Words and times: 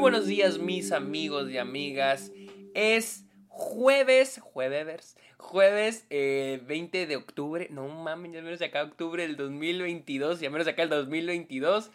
buenos 0.00 0.24
días 0.26 0.58
mis 0.58 0.92
amigos 0.92 1.50
y 1.50 1.58
amigas. 1.58 2.32
Es 2.72 3.26
jueves, 3.48 4.40
jueves, 4.42 5.14
jueves 5.36 6.06
20 6.08 7.02
eh, 7.02 7.06
de 7.06 7.16
octubre. 7.16 7.68
No 7.70 7.86
mames, 7.86 8.32
ya 8.32 8.40
menos 8.40 8.60
de 8.60 8.64
acá 8.64 8.82
octubre 8.82 9.22
del 9.22 9.36
2022, 9.36 10.40
ya 10.40 10.48
menos 10.48 10.64
de 10.64 10.72
acá 10.72 10.84
el 10.84 10.88
2022. 10.88 11.90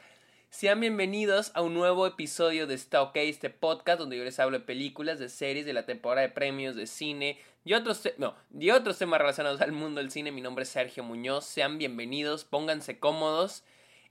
Sean 0.52 0.82
bienvenidos 0.82 1.52
a 1.56 1.64
un 1.64 1.74
nuevo 1.74 2.06
episodio 2.06 2.68
de 2.68 2.76
Está 2.76 3.02
OK, 3.02 3.16
este 3.16 3.50
podcast 3.50 4.00
donde 4.00 4.18
yo 4.18 4.24
les 4.24 4.40
hablo 4.40 4.60
de 4.60 4.66
películas, 4.66 5.18
de 5.18 5.28
series, 5.28 5.66
de 5.66 5.74
la 5.74 5.88
temporada 5.88 6.28
de 6.28 6.32
premios, 6.32 6.76
de 6.76 6.86
cine 6.86 7.40
y 7.64 7.74
otros, 7.74 8.08
no, 8.20 8.36
y 8.58 8.70
otros 8.70 9.00
temas 9.00 9.20
relacionados 9.20 9.62
al 9.62 9.72
mundo 9.72 10.00
del 10.00 10.12
cine. 10.12 10.32
Mi 10.32 10.42
nombre 10.42 10.62
es 10.62 10.70
Sergio 10.70 11.04
Muñoz. 11.04 11.46
Sean 11.46 11.80
bienvenidos, 11.80 12.46
pónganse 12.46 13.00
cómodos. 13.00 13.64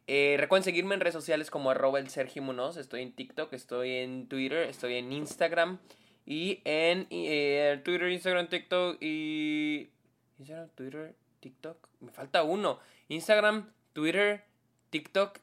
Eh, 0.07 0.37
recuerden 0.39 0.65
seguirme 0.65 0.95
en 0.95 1.01
redes 1.01 1.15
sociales 1.15 1.51
como 1.51 1.71
arroba 1.71 1.99
el 1.99 2.09
Munoz. 2.43 2.77
Estoy 2.77 3.03
en 3.03 3.13
TikTok, 3.13 3.53
estoy 3.53 3.93
en 3.93 4.29
Twitter, 4.29 4.69
estoy 4.69 4.97
en 4.97 5.13
Instagram. 5.13 5.79
Y 6.27 6.61
en 6.65 7.07
eh, 7.11 7.81
Twitter, 7.85 8.11
Instagram, 8.11 8.49
TikTok 8.49 9.03
y... 9.03 9.91
Instagram, 10.39 10.69
Twitter, 10.75 11.15
TikTok. 11.41 11.89
Me 12.01 12.11
falta 12.11 12.43
uno. 12.43 12.81
Instagram, 13.09 13.73
Twitter, 13.93 14.45
TikTok 14.91 15.39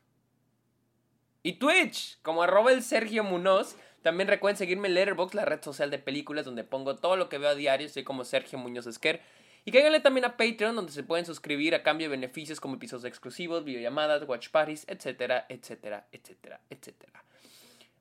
y 1.43 1.53
Twitch. 1.53 2.19
Como 2.21 2.43
arroba 2.43 2.79
Sergio 2.81 3.23
Munoz. 3.23 3.75
También 4.01 4.27
recuerden 4.27 4.57
seguirme 4.57 4.87
en 4.87 4.95
Letterboxd, 4.95 5.35
la 5.35 5.45
red 5.45 5.61
social 5.61 5.91
de 5.91 5.99
películas 5.99 6.45
donde 6.45 6.63
pongo 6.63 6.95
todo 6.95 7.15
lo 7.15 7.29
que 7.29 7.37
veo 7.37 7.49
a 7.49 7.55
diario. 7.55 7.85
Estoy 7.85 8.03
como 8.03 8.25
Sergio 8.25 8.57
Muñoz 8.57 8.87
Esquer. 8.87 9.21
Y 9.63 9.71
cáiganle 9.71 9.99
también 9.99 10.25
a 10.25 10.37
Patreon, 10.37 10.75
donde 10.75 10.91
se 10.91 11.03
pueden 11.03 11.25
suscribir 11.25 11.75
a 11.75 11.83
cambio 11.83 12.05
de 12.05 12.17
beneficios 12.17 12.59
como 12.59 12.75
episodios 12.75 13.05
exclusivos, 13.05 13.63
videollamadas, 13.63 14.27
watch 14.27 14.49
parties, 14.49 14.85
etcétera, 14.87 15.45
etcétera, 15.49 16.07
etcétera, 16.11 16.61
etcétera. 16.69 17.23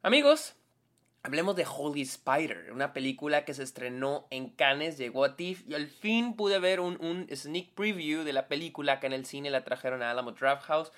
Amigos, 0.03 0.55
hablemos 1.23 1.57
de 1.57 1.67
Holy 1.69 2.01
Spider, 2.01 2.73
una 2.73 2.95
película 2.95 3.45
que 3.45 3.52
se 3.52 3.63
estrenó 3.63 4.27
en 4.30 4.49
Cannes, 4.49 4.97
llegó 4.97 5.23
a 5.25 5.37
TIFF 5.37 5.69
y 5.69 5.75
al 5.75 5.89
fin 5.89 6.35
pude 6.35 6.59
ver 6.59 6.80
un, 6.80 7.29
sneak 7.30 7.74
preview 7.74 8.24
de 8.24 8.33
la 8.33 8.49
película 8.49 8.99
que 8.99 9.09
en 9.09 9.13
el 9.13 9.27
cine 9.27 9.51
la 9.51 9.63
trajeron 9.63 10.02
a 10.02 10.11
Alamo 10.11 10.33
Draft 10.33 10.65
House. 10.65 10.93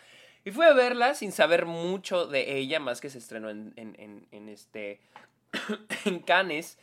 Y 0.45 0.53
fui 0.53 0.65
a 0.65 0.73
verla 0.73 1.15
sin 1.15 1.33
saber 1.33 1.67
mucho 1.67 2.27
de 2.27 2.57
ella, 2.57 2.79
más 2.79 3.01
que 3.01 3.11
se 3.11 3.19
estrenó 3.19 3.51
en, 3.51 3.73
en, 3.77 4.27
en 4.31 4.49
este 4.49 5.01
en 6.05 6.21
Cannes. 6.21 6.79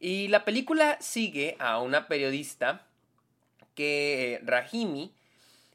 Y 0.00 0.26
la 0.26 0.44
película 0.44 0.98
sigue 1.00 1.56
a 1.60 1.78
una 1.78 2.08
periodista 2.08 2.88
que 3.74 4.40
Rahimi, 4.44 5.14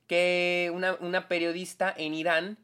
que 0.07 0.71
una, 0.73 1.27
periodista 1.27 1.93
en 1.95 2.13
Irán 2.13 2.57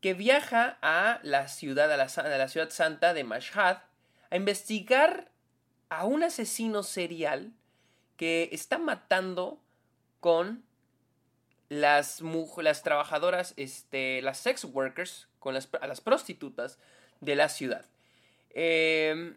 que 0.00 0.14
viaja 0.14 0.78
a 0.82 1.20
la 1.22 1.48
ciudad, 1.48 1.90
a 1.90 1.96
la, 1.96 2.36
la 2.38 2.48
ciudad 2.48 2.70
santa 2.70 3.14
de 3.14 3.24
Mashhad 3.24 3.78
a 4.30 4.36
investigar 4.36 5.30
a 5.88 6.04
un 6.04 6.22
asesino 6.22 6.82
serial 6.82 7.52
que 8.16 8.48
está 8.52 8.78
matando 8.78 9.60
con 10.20 10.64
las, 11.68 12.22
las 12.58 12.82
trabajadoras, 12.82 13.54
este, 13.56 14.22
las 14.22 14.38
sex 14.38 14.64
workers, 14.64 15.28
con 15.38 15.54
las, 15.54 15.68
a 15.80 15.86
las 15.86 16.00
prostitutas 16.00 16.78
de 17.20 17.36
la 17.36 17.48
ciudad. 17.48 17.84
Em, 18.50 19.36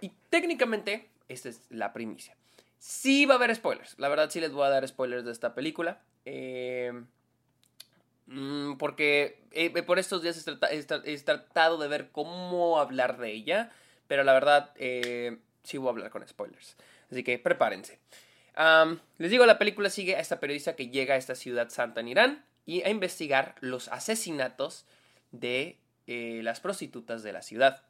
y 0.00 0.10
técnicamente, 0.30 1.08
esta 1.28 1.48
es 1.48 1.60
la 1.70 1.92
primicia. 1.92 2.36
Sí 2.86 3.26
va 3.26 3.34
a 3.34 3.38
haber 3.38 3.52
spoilers. 3.52 3.98
La 3.98 4.08
verdad 4.08 4.30
sí 4.30 4.38
les 4.38 4.52
voy 4.52 4.64
a 4.64 4.68
dar 4.68 4.86
spoilers 4.86 5.24
de 5.24 5.32
esta 5.32 5.56
película. 5.56 6.02
Eh, 6.24 6.92
mm, 8.26 8.74
porque 8.76 9.42
eh, 9.50 9.82
por 9.82 9.98
estos 9.98 10.22
días 10.22 10.46
he, 10.46 11.18
tratado 11.18 11.78
de 11.78 11.88
ver 11.88 12.10
cómo 12.12 12.78
hablar 12.78 13.18
de 13.18 13.32
ella. 13.32 13.72
Pero 14.06 14.22
la 14.22 14.32
verdad 14.34 14.70
eh, 14.76 15.38
sí 15.64 15.78
voy 15.78 15.88
a 15.88 15.90
hablar 15.90 16.10
con 16.10 16.28
spoilers. 16.28 16.76
Así 17.10 17.24
que 17.24 17.40
prepárense. 17.40 17.98
les 19.18 19.30
digo, 19.32 19.46
la 19.46 19.58
película 19.58 19.90
sigue 19.90 20.14
a 20.14 20.20
esta 20.20 20.38
periodista 20.38 20.76
que 20.76 20.88
llega 20.88 21.14
a 21.14 21.18
esta 21.18 21.34
ciudad 21.34 21.70
santa 21.70 22.02
en 22.02 22.06
Irán 22.06 22.44
y 22.66 22.82
a 22.82 22.88
investigar 22.90 23.56
los 23.58 23.88
asesinatos 23.88 24.86
de 25.32 25.76
las 26.06 26.60
prostitutas 26.60 27.24
de 27.24 27.32
la 27.32 27.42
ciudad. 27.42 27.82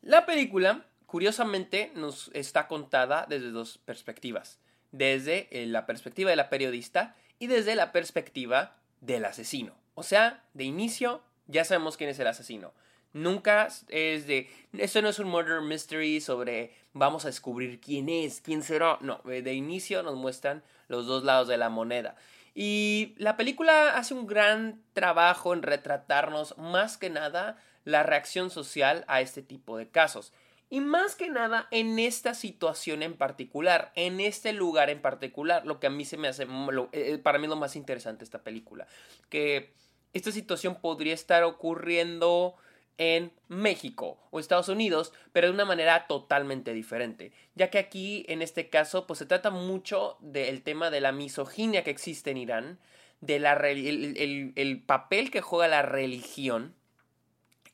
La 0.00 0.24
película 0.24 0.86
curiosamente 1.10 1.90
nos 1.96 2.30
está 2.34 2.68
contada 2.68 3.26
desde 3.28 3.50
dos 3.50 3.78
perspectivas. 3.78 4.60
Desde 4.92 5.48
eh, 5.50 5.66
la 5.66 5.84
perspectiva 5.84 6.30
de 6.30 6.36
la 6.36 6.48
periodista 6.48 7.16
y 7.40 7.48
desde 7.48 7.74
la 7.74 7.90
perspectiva 7.90 8.76
del 9.00 9.24
asesino. 9.24 9.74
O 9.96 10.04
sea, 10.04 10.44
de 10.54 10.62
inicio 10.62 11.20
ya 11.48 11.64
sabemos 11.64 11.96
quién 11.96 12.10
es 12.10 12.18
el 12.20 12.28
asesino. 12.28 12.72
Nunca 13.12 13.66
es 13.88 14.28
de, 14.28 14.48
esto 14.72 15.02
no 15.02 15.08
es 15.08 15.18
un 15.18 15.26
murder 15.26 15.62
mystery 15.62 16.20
sobre 16.20 16.72
vamos 16.92 17.24
a 17.24 17.28
descubrir 17.28 17.80
quién 17.80 18.08
es, 18.08 18.40
quién 18.40 18.62
será. 18.62 18.98
No, 19.00 19.20
eh, 19.28 19.42
de 19.42 19.54
inicio 19.54 20.04
nos 20.04 20.14
muestran 20.14 20.62
los 20.86 21.06
dos 21.06 21.24
lados 21.24 21.48
de 21.48 21.56
la 21.56 21.70
moneda. 21.70 22.14
Y 22.54 23.14
la 23.18 23.36
película 23.36 23.96
hace 23.96 24.14
un 24.14 24.28
gran 24.28 24.80
trabajo 24.92 25.54
en 25.54 25.62
retratarnos 25.62 26.56
más 26.56 26.98
que 26.98 27.10
nada 27.10 27.58
la 27.84 28.04
reacción 28.04 28.50
social 28.50 29.04
a 29.08 29.20
este 29.20 29.42
tipo 29.42 29.76
de 29.76 29.88
casos. 29.88 30.32
Y 30.72 30.80
más 30.80 31.16
que 31.16 31.28
nada 31.28 31.66
en 31.72 31.98
esta 31.98 32.32
situación 32.32 33.02
en 33.02 33.16
particular, 33.16 33.90
en 33.96 34.20
este 34.20 34.52
lugar 34.52 34.88
en 34.88 35.02
particular, 35.02 35.66
lo 35.66 35.80
que 35.80 35.88
a 35.88 35.90
mí 35.90 36.04
se 36.04 36.16
me 36.16 36.28
hace, 36.28 36.46
eh, 36.92 37.18
para 37.18 37.40
mí 37.40 37.48
lo 37.48 37.56
más 37.56 37.74
interesante 37.74 38.22
esta 38.22 38.44
película, 38.44 38.86
que 39.28 39.72
esta 40.12 40.30
situación 40.30 40.76
podría 40.76 41.12
estar 41.12 41.42
ocurriendo 41.42 42.54
en 42.98 43.32
México 43.48 44.18
o 44.30 44.38
Estados 44.38 44.68
Unidos, 44.68 45.12
pero 45.32 45.48
de 45.48 45.54
una 45.54 45.64
manera 45.64 46.06
totalmente 46.06 46.72
diferente, 46.72 47.32
ya 47.56 47.68
que 47.70 47.78
aquí 47.78 48.24
en 48.28 48.40
este 48.40 48.68
caso 48.68 49.08
pues 49.08 49.18
se 49.18 49.26
trata 49.26 49.50
mucho 49.50 50.18
del 50.20 50.62
tema 50.62 50.90
de 50.90 51.00
la 51.00 51.10
misoginia 51.10 51.82
que 51.82 51.90
existe 51.90 52.30
en 52.30 52.36
Irán, 52.36 52.78
de 53.20 53.40
la, 53.40 53.54
el, 53.54 54.52
el 54.54 54.82
papel 54.82 55.30
que 55.30 55.40
juega 55.40 55.66
la 55.66 55.82
religión 55.82 56.74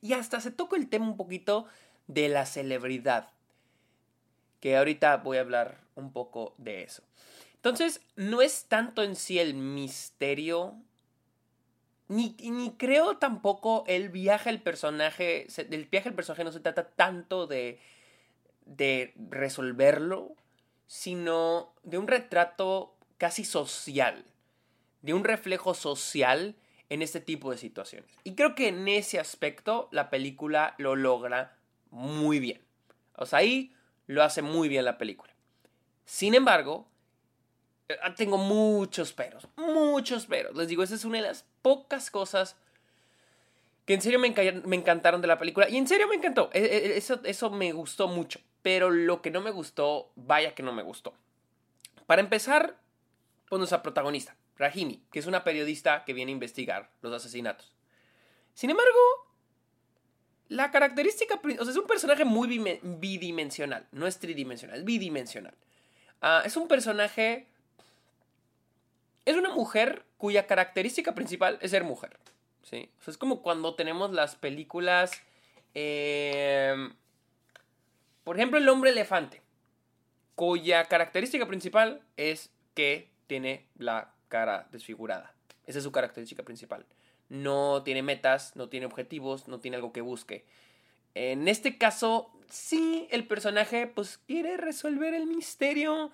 y 0.00 0.12
hasta 0.12 0.40
se 0.40 0.50
toca 0.50 0.76
el 0.76 0.88
tema 0.88 1.06
un 1.06 1.16
poquito 1.16 1.66
de 2.06 2.28
la 2.28 2.46
celebridad. 2.46 3.30
Que 4.60 4.76
ahorita 4.76 5.16
voy 5.18 5.38
a 5.38 5.42
hablar 5.42 5.80
un 5.94 6.12
poco 6.12 6.54
de 6.58 6.82
eso. 6.82 7.02
Entonces, 7.56 8.00
no 8.14 8.42
es 8.42 8.66
tanto 8.66 9.02
en 9.02 9.16
sí 9.16 9.38
el 9.38 9.54
misterio. 9.54 10.74
Ni, 12.08 12.36
ni 12.40 12.70
creo 12.76 13.18
tampoco 13.18 13.84
el 13.86 14.08
viaje 14.08 14.50
al 14.50 14.60
personaje. 14.60 15.46
El 15.56 15.86
viaje 15.86 16.08
al 16.08 16.14
personaje 16.14 16.44
no 16.44 16.52
se 16.52 16.60
trata 16.60 16.90
tanto 16.90 17.46
de. 17.46 17.80
de 18.64 19.14
resolverlo. 19.16 20.34
Sino 20.86 21.74
de 21.82 21.98
un 21.98 22.06
retrato 22.06 22.94
casi 23.18 23.44
social. 23.44 24.24
De 25.02 25.14
un 25.14 25.24
reflejo 25.24 25.74
social 25.74 26.54
en 26.88 27.02
este 27.02 27.20
tipo 27.20 27.50
de 27.50 27.58
situaciones. 27.58 28.10
Y 28.24 28.34
creo 28.34 28.54
que 28.54 28.68
en 28.68 28.86
ese 28.88 29.18
aspecto 29.18 29.88
la 29.90 30.10
película 30.10 30.74
lo 30.78 30.94
logra 30.94 31.55
muy 31.96 32.40
bien. 32.40 32.60
O 33.16 33.24
sea, 33.24 33.38
ahí 33.38 33.72
lo 34.06 34.22
hace 34.22 34.42
muy 34.42 34.68
bien 34.68 34.84
la 34.84 34.98
película. 34.98 35.34
Sin 36.04 36.34
embargo, 36.34 36.86
eh, 37.88 37.96
tengo 38.16 38.36
muchos 38.36 39.12
peros, 39.12 39.48
muchos 39.56 40.26
peros. 40.26 40.54
Les 40.54 40.68
digo, 40.68 40.82
esa 40.82 40.94
es 40.94 41.04
una 41.04 41.18
de 41.18 41.24
las 41.24 41.46
pocas 41.62 42.10
cosas 42.10 42.56
que 43.86 43.94
en 43.94 44.02
serio 44.02 44.18
me, 44.18 44.28
encantaron 44.28 45.22
de 45.22 45.28
la 45.28 45.38
película. 45.38 45.68
Y 45.68 45.76
en 45.76 45.88
serio 45.88 46.06
me 46.06 46.16
encantó. 46.16 46.50
E, 46.52 46.60
e, 46.60 46.96
eso, 46.98 47.20
eso 47.24 47.50
me 47.50 47.72
gustó 47.72 48.08
mucho. 48.08 48.40
Pero 48.62 48.90
lo 48.90 49.22
que 49.22 49.30
no 49.30 49.40
me 49.40 49.50
gustó, 49.50 50.10
vaya 50.16 50.54
que 50.54 50.62
no 50.62 50.72
me 50.72 50.82
gustó. 50.82 51.14
Para 52.06 52.20
empezar, 52.20 52.76
pues 53.48 53.58
nuestra 53.58 53.82
protagonista, 53.82 54.36
Rahimi, 54.56 55.02
que 55.10 55.18
es 55.18 55.26
una 55.26 55.44
periodista 55.44 56.04
que 56.04 56.12
viene 56.12 56.32
a 56.32 56.34
investigar 56.34 56.90
los 57.00 57.12
asesinatos. 57.12 57.72
Sin 58.54 58.70
embargo, 58.70 59.25
la 60.48 60.70
característica, 60.70 61.40
o 61.42 61.64
sea, 61.64 61.72
es 61.72 61.76
un 61.76 61.86
personaje 61.86 62.24
muy 62.24 62.46
bidimensional, 62.82 63.86
no 63.92 64.06
es 64.06 64.18
tridimensional, 64.18 64.78
es 64.78 64.84
bidimensional. 64.84 65.54
Ah, 66.22 66.42
es 66.44 66.56
un 66.56 66.68
personaje, 66.68 67.46
es 69.24 69.36
una 69.36 69.50
mujer 69.50 70.04
cuya 70.18 70.46
característica 70.46 71.14
principal 71.14 71.58
es 71.60 71.72
ser 71.72 71.84
mujer, 71.84 72.16
¿sí? 72.62 72.88
O 73.00 73.04
sea, 73.04 73.12
es 73.12 73.18
como 73.18 73.42
cuando 73.42 73.74
tenemos 73.74 74.12
las 74.12 74.36
películas, 74.36 75.12
em, 75.74 76.94
por 78.24 78.36
ejemplo, 78.36 78.58
El 78.58 78.68
hombre 78.68 78.90
elefante, 78.90 79.42
cuya 80.34 80.84
característica 80.84 81.46
principal 81.46 82.02
es 82.16 82.50
que 82.74 83.08
tiene 83.26 83.66
la 83.78 84.12
cara 84.28 84.68
desfigurada. 84.70 85.32
Esa 85.66 85.78
es 85.78 85.84
su 85.84 85.92
característica 85.92 86.42
principal 86.44 86.86
no 87.28 87.82
tiene 87.82 88.02
metas, 88.02 88.56
no 88.56 88.68
tiene 88.68 88.86
objetivos, 88.86 89.48
no 89.48 89.60
tiene 89.60 89.76
algo 89.76 89.92
que 89.92 90.00
busque. 90.00 90.44
En 91.14 91.48
este 91.48 91.78
caso, 91.78 92.30
sí, 92.48 93.08
el 93.10 93.26
personaje 93.26 93.86
pues 93.86 94.18
quiere 94.18 94.56
resolver 94.56 95.14
el 95.14 95.26
misterio, 95.26 96.10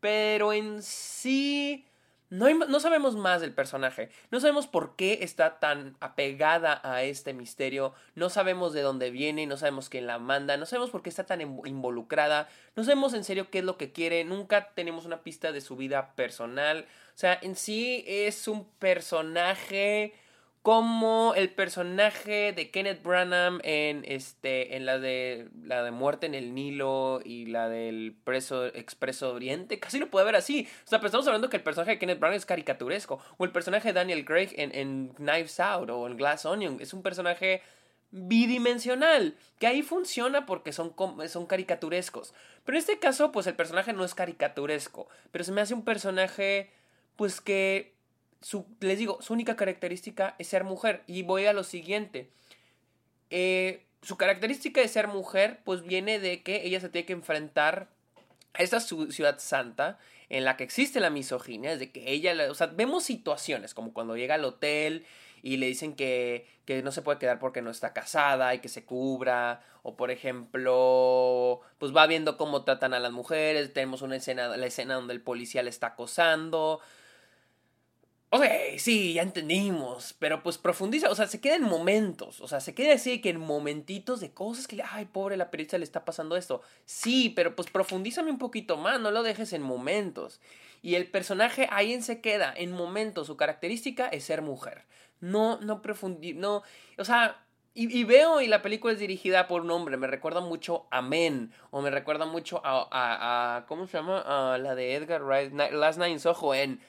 pero 0.00 0.52
en 0.52 0.82
sí 0.82 1.86
no, 2.34 2.52
no, 2.52 2.80
sabemos 2.80 3.14
más 3.14 3.40
del 3.40 3.52
personaje. 3.52 4.10
No 4.32 4.40
sabemos 4.40 4.66
por 4.66 4.96
qué 4.96 5.20
está 5.22 5.60
tan 5.60 5.96
apegada 6.00 6.80
a 6.82 7.04
este 7.04 7.32
misterio. 7.32 7.94
No 8.16 8.28
sabemos 8.28 8.72
de 8.72 8.80
dónde 8.80 9.12
viene. 9.12 9.46
No 9.46 9.56
sabemos 9.56 9.88
quién 9.88 10.08
la 10.08 10.18
manda. 10.18 10.56
No 10.56 10.66
sabemos 10.66 10.90
por 10.90 11.02
qué 11.02 11.10
está 11.10 11.26
tan 11.26 11.40
involucrada. 11.40 12.48
No 12.74 12.82
sabemos 12.82 13.14
en 13.14 13.22
serio 13.22 13.50
qué 13.50 13.58
es 13.58 13.64
lo 13.64 13.76
que 13.76 13.92
quiere. 13.92 14.24
Nunca 14.24 14.70
tenemos 14.74 15.04
una 15.04 15.22
pista 15.22 15.52
de 15.52 15.60
su 15.60 15.76
vida 15.76 16.16
personal. 16.16 16.86
O 17.14 17.18
sea, 17.18 17.38
en 17.40 17.54
sí 17.54 18.04
es 18.08 18.48
un 18.48 18.64
personaje 18.64 20.14
como 20.64 21.34
el 21.34 21.50
personaje 21.50 22.54
de 22.54 22.70
Kenneth 22.70 23.02
Branham 23.02 23.60
en 23.64 24.02
este 24.08 24.76
en 24.76 24.86
la 24.86 24.98
de 24.98 25.50
la 25.62 25.82
de 25.82 25.90
Muerte 25.90 26.24
en 26.24 26.34
el 26.34 26.54
Nilo 26.54 27.20
y 27.22 27.44
la 27.44 27.68
del 27.68 28.16
preso 28.24 28.64
Expreso 28.64 29.34
Oriente, 29.34 29.78
casi 29.78 29.98
lo 29.98 30.08
puede 30.08 30.24
ver 30.24 30.36
así. 30.36 30.66
O 30.86 30.88
sea, 30.88 31.00
pero 31.00 31.08
estamos 31.08 31.26
hablando 31.26 31.50
que 31.50 31.58
el 31.58 31.62
personaje 31.62 31.90
de 31.90 31.98
Kenneth 31.98 32.18
Branham 32.18 32.38
es 32.38 32.46
caricaturesco 32.46 33.20
o 33.36 33.44
el 33.44 33.52
personaje 33.52 33.88
de 33.88 33.92
Daniel 33.92 34.24
Craig 34.24 34.54
en, 34.56 34.74
en 34.74 35.08
Knives 35.16 35.60
Out 35.60 35.90
o 35.90 36.06
en 36.06 36.16
Glass 36.16 36.46
Onion 36.46 36.78
es 36.80 36.94
un 36.94 37.02
personaje 37.02 37.60
bidimensional, 38.10 39.36
que 39.58 39.66
ahí 39.66 39.82
funciona 39.82 40.46
porque 40.46 40.72
son, 40.72 40.94
son 41.28 41.44
caricaturescos. 41.44 42.32
Pero 42.64 42.78
en 42.78 42.80
este 42.80 42.98
caso, 42.98 43.32
pues 43.32 43.46
el 43.46 43.54
personaje 43.54 43.92
no 43.92 44.02
es 44.02 44.14
caricaturesco, 44.14 45.08
pero 45.30 45.44
se 45.44 45.52
me 45.52 45.60
hace 45.60 45.74
un 45.74 45.84
personaje, 45.84 46.70
pues 47.16 47.42
que 47.42 47.92
les 48.80 48.98
digo, 48.98 49.20
su 49.22 49.32
única 49.32 49.56
característica 49.56 50.34
es 50.38 50.48
ser 50.48 50.64
mujer. 50.64 51.02
Y 51.06 51.22
voy 51.22 51.46
a 51.46 51.52
lo 51.52 51.64
siguiente. 51.64 52.30
Eh, 53.30 53.84
su 54.02 54.16
característica 54.16 54.80
de 54.80 54.88
ser 54.88 55.08
mujer, 55.08 55.60
pues 55.64 55.82
viene 55.82 56.18
de 56.18 56.42
que 56.42 56.66
ella 56.66 56.80
se 56.80 56.88
tiene 56.88 57.06
que 57.06 57.14
enfrentar 57.14 57.88
a 58.52 58.62
esta 58.62 58.80
ciudad 58.80 59.38
santa 59.38 59.98
en 60.28 60.44
la 60.44 60.56
que 60.56 60.64
existe 60.64 61.00
la 61.00 61.10
misoginia, 61.10 61.72
es 61.72 61.90
que 61.90 62.10
ella, 62.10 62.50
o 62.50 62.54
sea, 62.54 62.68
vemos 62.68 63.04
situaciones 63.04 63.74
como 63.74 63.92
cuando 63.92 64.16
llega 64.16 64.36
al 64.36 64.44
hotel 64.44 65.06
y 65.42 65.58
le 65.58 65.66
dicen 65.66 65.94
que, 65.94 66.46
que, 66.64 66.82
no 66.82 66.92
se 66.92 67.02
puede 67.02 67.18
quedar 67.18 67.38
porque 67.38 67.60
no 67.60 67.70
está 67.70 67.92
casada 67.92 68.54
y 68.54 68.60
que 68.60 68.68
se 68.68 68.84
cubra, 68.84 69.62
o 69.82 69.96
por 69.96 70.10
ejemplo, 70.10 71.60
pues 71.78 71.94
va 71.94 72.06
viendo 72.06 72.36
cómo 72.38 72.64
tratan 72.64 72.94
a 72.94 73.00
las 73.00 73.12
mujeres, 73.12 73.72
tenemos 73.72 74.02
una 74.02 74.16
escena, 74.16 74.56
la 74.56 74.66
escena 74.66 74.94
donde 74.94 75.12
el 75.12 75.20
policía 75.20 75.62
le 75.62 75.70
está 75.70 75.88
acosando, 75.88 76.80
Ok, 78.36 78.42
sí, 78.78 79.12
ya 79.12 79.22
entendimos, 79.22 80.12
pero 80.18 80.42
pues 80.42 80.58
profundiza, 80.58 81.08
o 81.08 81.14
sea, 81.14 81.28
se 81.28 81.40
queda 81.40 81.54
en 81.54 81.62
momentos, 81.62 82.40
o 82.40 82.48
sea, 82.48 82.58
se 82.58 82.74
queda 82.74 82.94
así 82.94 83.20
que 83.20 83.30
en 83.30 83.38
momentitos 83.38 84.18
de 84.18 84.34
cosas 84.34 84.66
que, 84.66 84.82
ay, 84.82 85.04
pobre, 85.04 85.36
la 85.36 85.52
periodista 85.52 85.78
le 85.78 85.84
está 85.84 86.04
pasando 86.04 86.34
esto. 86.36 86.60
Sí, 86.84 87.32
pero 87.36 87.54
pues 87.54 87.70
profundízame 87.70 88.32
un 88.32 88.38
poquito 88.38 88.76
más, 88.76 88.98
no 88.98 89.12
lo 89.12 89.22
dejes 89.22 89.52
en 89.52 89.62
momentos. 89.62 90.40
Y 90.82 90.96
el 90.96 91.08
personaje 91.08 91.68
ahí 91.70 92.02
se 92.02 92.20
queda, 92.20 92.52
en 92.56 92.72
momentos, 92.72 93.28
su 93.28 93.36
característica 93.36 94.08
es 94.08 94.24
ser 94.24 94.42
mujer. 94.42 94.82
No, 95.20 95.60
no 95.60 95.80
profundiza, 95.80 96.40
no, 96.40 96.64
o 96.98 97.04
sea, 97.04 97.40
y, 97.72 98.02
veo 98.02 98.40
y 98.40 98.48
la 98.48 98.62
película 98.62 98.94
es 98.94 98.98
dirigida 98.98 99.46
por 99.46 99.62
un 99.62 99.70
hombre, 99.70 99.96
me 99.96 100.08
recuerda 100.08 100.40
mucho 100.40 100.88
a 100.90 101.02
Men, 101.02 101.52
o 101.70 101.82
me 101.82 101.90
recuerda 101.90 102.26
mucho 102.26 102.60
a, 102.64 102.88
a, 102.90 103.58
a 103.58 103.66
¿cómo 103.66 103.86
se 103.86 103.96
llama? 103.96 104.24
A 104.26 104.58
la 104.58 104.74
de 104.74 104.96
Edgar 104.96 105.22
Wright, 105.22 105.52
Last 105.52 106.00
Night 106.00 106.14
in 106.14 106.18
Soho, 106.18 106.52
en 106.52 106.80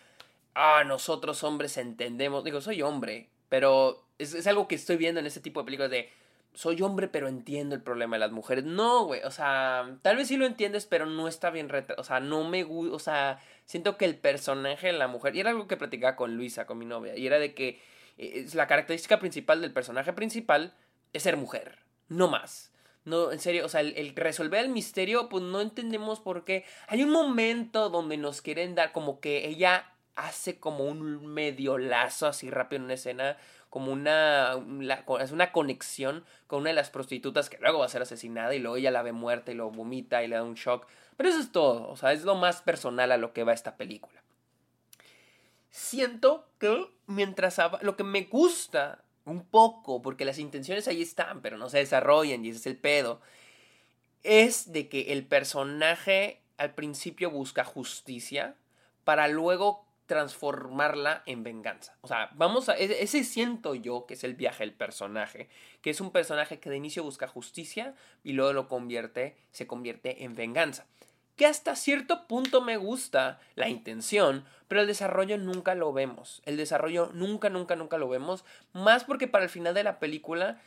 ah, 0.55 0.83
nosotros 0.85 1.43
hombres 1.43 1.77
entendemos. 1.77 2.43
Digo, 2.43 2.61
soy 2.61 2.81
hombre, 2.81 3.29
pero 3.49 4.05
es, 4.17 4.47
algo 4.47 4.67
que 4.67 4.75
estoy 4.75 4.97
viendo 4.97 5.19
en 5.19 5.27
ese 5.27 5.39
tipo 5.39 5.59
de 5.59 5.65
películas 5.65 5.91
de 5.91 6.09
soy 6.53 6.81
hombre, 6.81 7.09
pero 7.09 7.27
entiendo 7.27 7.75
el 7.75 7.81
problema 7.81 8.15
de 8.15 8.21
las 8.21 8.31
mujeres. 8.31 8.63
No, 8.63 9.05
güey, 9.05 9.21
o 9.23 9.31
sea, 9.31 9.97
tal 10.01 10.15
vez 10.15 10.29
sí 10.29 10.37
lo 10.37 10.45
entiendes, 10.45 10.85
pero 10.85 11.05
no 11.05 11.27
está 11.27 11.49
bien. 11.49 11.69
O 11.97 12.03
sea, 12.03 12.21
no 12.21 12.45
me 12.45 12.63
gusta, 12.63 12.95
o 12.95 12.99
sea, 12.99 13.39
siento 13.65 13.97
que 13.97 14.05
el 14.05 14.17
personaje 14.17 14.87
de 14.87 14.93
la 14.93 15.07
mujer, 15.07 15.35
y 15.35 15.41
era 15.41 15.49
algo 15.49 15.67
que 15.67 15.77
platicaba 15.77 16.15
con 16.15 16.37
Luisa, 16.37 16.65
con 16.65 16.77
mi 16.77 16.85
novia, 16.85 17.17
y 17.17 17.27
era 17.27 17.39
de 17.39 17.53
que 17.53 17.81
eh, 18.17 18.47
la 18.53 18.67
característica 18.67 19.19
principal 19.19 19.61
del 19.61 19.73
personaje 19.73 20.13
principal 20.13 20.73
es 21.11 21.23
ser 21.23 21.35
mujer, 21.37 21.79
no 22.07 22.29
más. 22.29 22.71
No, 23.03 23.31
en 23.31 23.39
serio, 23.39 23.65
o 23.65 23.69
sea, 23.69 23.81
el, 23.81 24.15
resolver 24.15 24.65
el 24.65 24.71
misterio, 24.71 25.29
pues 25.29 25.43
no 25.43 25.61
entendemos 25.61 26.19
por 26.19 26.43
qué. 26.43 26.65
Hay 26.87 27.03
un 27.03 27.11
momento 27.11 27.89
donde 27.89 28.17
nos 28.17 28.41
quieren 28.41 28.73
dar 28.73 28.93
como 28.93 29.19
que 29.19 29.47
ella 29.47 29.94
hace 30.15 30.59
como 30.59 30.85
un 30.85 31.25
medio 31.27 31.77
lazo 31.77 32.27
así 32.27 32.49
rápido 32.49 32.77
en 32.77 32.85
una 32.85 32.93
escena, 32.93 33.37
como 33.69 33.91
una, 33.91 34.55
una 34.55 35.51
conexión 35.51 36.23
con 36.47 36.61
una 36.61 36.69
de 36.69 36.75
las 36.75 36.89
prostitutas 36.89 37.49
que 37.49 37.57
luego 37.57 37.79
va 37.79 37.85
a 37.85 37.89
ser 37.89 38.01
asesinada 38.01 38.55
y 38.55 38.59
luego 38.59 38.77
ella 38.77 38.91
la 38.91 39.03
ve 39.03 39.11
muerta 39.11 39.51
y 39.51 39.55
lo 39.55 39.69
vomita 39.69 40.23
y 40.23 40.27
le 40.27 40.35
da 40.35 40.43
un 40.43 40.55
shock. 40.55 40.87
Pero 41.17 41.29
eso 41.29 41.39
es 41.39 41.51
todo, 41.51 41.89
o 41.89 41.97
sea, 41.97 42.13
es 42.13 42.23
lo 42.23 42.35
más 42.35 42.61
personal 42.61 43.11
a 43.11 43.17
lo 43.17 43.33
que 43.33 43.43
va 43.43 43.53
esta 43.53 43.75
película. 43.75 44.21
Siento 45.71 46.47
que 46.57 46.89
mientras 47.07 47.59
lo 47.81 47.97
que 47.97 48.03
me 48.03 48.23
gusta 48.23 49.03
un 49.25 49.43
poco, 49.43 50.01
porque 50.01 50.23
las 50.23 50.39
intenciones 50.39 50.87
ahí 50.87 51.01
están, 51.01 51.41
pero 51.41 51.57
no 51.57 51.69
se 51.69 51.79
desarrollan 51.79 52.45
y 52.45 52.49
ese 52.49 52.59
es 52.59 52.67
el 52.67 52.77
pedo, 52.77 53.19
es 54.23 54.71
de 54.71 54.87
que 54.87 55.13
el 55.13 55.25
personaje 55.25 56.41
al 56.57 56.73
principio 56.73 57.29
busca 57.29 57.63
justicia 57.63 58.55
para 59.03 59.27
luego 59.27 59.84
transformarla 60.05 61.23
en 61.25 61.43
venganza. 61.43 61.95
O 62.01 62.07
sea, 62.07 62.29
vamos 62.35 62.69
a. 62.69 62.73
Ese 62.77 63.23
siento 63.23 63.75
yo 63.75 64.05
que 64.05 64.13
es 64.13 64.23
el 64.23 64.35
viaje 64.35 64.63
del 64.63 64.73
personaje. 64.73 65.49
Que 65.81 65.89
es 65.89 66.01
un 66.01 66.11
personaje 66.11 66.59
que 66.59 66.69
de 66.69 66.77
inicio 66.77 67.03
busca 67.03 67.27
justicia 67.27 67.95
y 68.23 68.33
luego 68.33 68.53
lo 68.53 68.67
convierte, 68.67 69.35
se 69.51 69.67
convierte 69.67 70.23
en 70.23 70.35
venganza. 70.35 70.85
Que 71.35 71.45
hasta 71.45 71.75
cierto 71.75 72.27
punto 72.27 72.61
me 72.61 72.77
gusta 72.77 73.39
la 73.55 73.67
intención, 73.67 74.45
pero 74.67 74.81
el 74.81 74.87
desarrollo 74.87 75.37
nunca 75.37 75.75
lo 75.75 75.91
vemos. 75.91 76.41
El 76.45 76.55
desarrollo 76.55 77.11
nunca, 77.13 77.49
nunca, 77.49 77.75
nunca 77.75 77.97
lo 77.97 78.07
vemos. 78.07 78.45
Más 78.73 79.03
porque 79.03 79.27
para 79.27 79.43
el 79.43 79.49
final 79.49 79.73
de 79.73 79.83
la 79.83 79.99
película, 79.99 80.61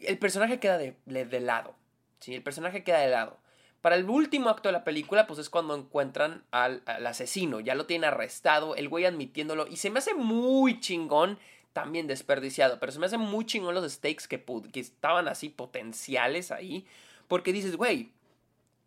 el 0.00 0.18
personaje 0.18 0.58
queda 0.58 0.78
de, 0.78 0.96
de 1.04 1.40
lado. 1.40 1.76
Sí, 2.18 2.34
el 2.34 2.42
personaje 2.42 2.82
queda 2.82 2.98
de 2.98 3.08
lado. 3.08 3.38
Para 3.80 3.96
el 3.96 4.08
último 4.08 4.50
acto 4.50 4.68
de 4.68 4.74
la 4.74 4.84
película, 4.84 5.26
pues 5.26 5.38
es 5.38 5.48
cuando 5.48 5.74
encuentran 5.74 6.44
al, 6.50 6.82
asesino. 6.86 7.60
Ya 7.60 7.74
lo 7.74 7.86
tienen 7.86 8.08
arrestado, 8.08 8.76
el 8.76 8.88
güey 8.88 9.06
admitiéndolo. 9.06 9.66
Y 9.66 9.76
se 9.76 9.88
me 9.88 10.00
hace 10.00 10.14
muy 10.14 10.80
chingón, 10.80 11.38
también 11.72 12.06
desperdiciado. 12.06 12.78
Pero 12.78 12.92
se 12.92 12.98
me 12.98 13.06
hace 13.06 13.16
muy 13.16 13.46
chingón 13.46 13.74
los 13.74 13.90
stakes 13.90 14.26
que, 14.28 14.44
que 14.70 14.80
estaban 14.80 15.28
así 15.28 15.48
potenciales 15.48 16.50
ahí. 16.50 16.86
Porque 17.26 17.54
dices, 17.54 17.76
güey, 17.76 18.12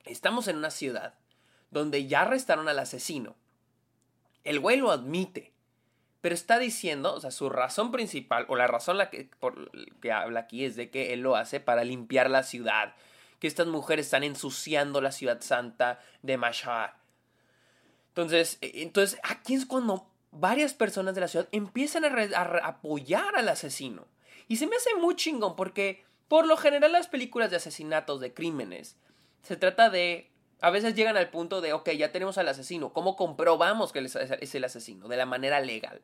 estamos 0.05 0.47
en 0.47 0.57
una 0.57 0.69
ciudad 0.69 1.15
donde 1.71 2.05
ya 2.05 2.21
arrestaron 2.21 2.69
al 2.69 2.77
asesino. 2.77 3.35
El 4.43 4.59
güey 4.59 4.77
lo 4.77 4.91
admite. 4.91 5.53
Pero 6.21 6.35
está 6.35 6.59
diciendo, 6.59 7.15
o 7.15 7.19
sea, 7.19 7.31
su 7.31 7.49
razón 7.49 7.91
principal, 7.91 8.45
o 8.47 8.55
la 8.55 8.67
razón 8.67 8.97
la 8.97 9.09
que, 9.09 9.29
por 9.39 9.71
que 9.99 10.11
habla 10.11 10.41
aquí 10.41 10.63
es 10.63 10.75
de 10.75 10.89
que 10.89 11.13
él 11.13 11.21
lo 11.21 11.35
hace 11.35 11.59
para 11.59 11.83
limpiar 11.83 12.29
la 12.29 12.43
ciudad 12.43 12.93
que 13.43 13.47
estas 13.47 13.67
mujeres 13.67 14.05
están 14.05 14.23
ensuciando 14.23 15.01
la 15.01 15.11
ciudad 15.11 15.41
santa 15.41 15.99
de 16.21 16.37
Mashhad. 16.37 16.91
Entonces, 18.07 18.57
e, 18.61 18.83
entonces, 18.83 19.19
aquí 19.21 19.53
es 19.53 19.65
cuando 19.65 20.07
varias 20.31 20.73
personas 20.73 21.13
de 21.13 21.19
la 21.19 21.27
ciudad 21.27 21.49
empiezan 21.51 22.05
a, 22.05 22.41
apoyar 22.63 23.35
al 23.35 23.49
asesino. 23.49 24.07
Y 24.47 24.55
se 24.55 24.65
me 24.65 24.77
hace 24.77 24.95
muy 24.95 25.17
chingón 25.17 25.57
porque, 25.57 26.05
por 26.29 26.47
lo 26.47 26.55
general, 26.55 26.93
las 26.93 27.09
películas 27.09 27.51
de 27.51 27.57
asesinatos, 27.57 28.21
de 28.21 28.33
crímenes, 28.33 28.95
se 29.41 29.57
trata 29.57 29.89
de 29.89 30.31
a 30.61 30.69
veces 30.69 30.95
llegan 30.95 31.17
al 31.17 31.29
punto 31.29 31.59
de, 31.59 31.73
ok, 31.73 31.89
ya 31.89 32.13
tenemos 32.13 32.37
al 32.37 32.47
asesino, 32.47 32.93
¿cómo 32.93 33.17
comprobamos 33.17 33.91
que 33.91 33.99
es 33.99 34.55
el 34.55 34.63
asesino? 34.63 35.09
De 35.09 35.17
la 35.17 35.25
manera 35.25 35.59
legal. 35.59 36.01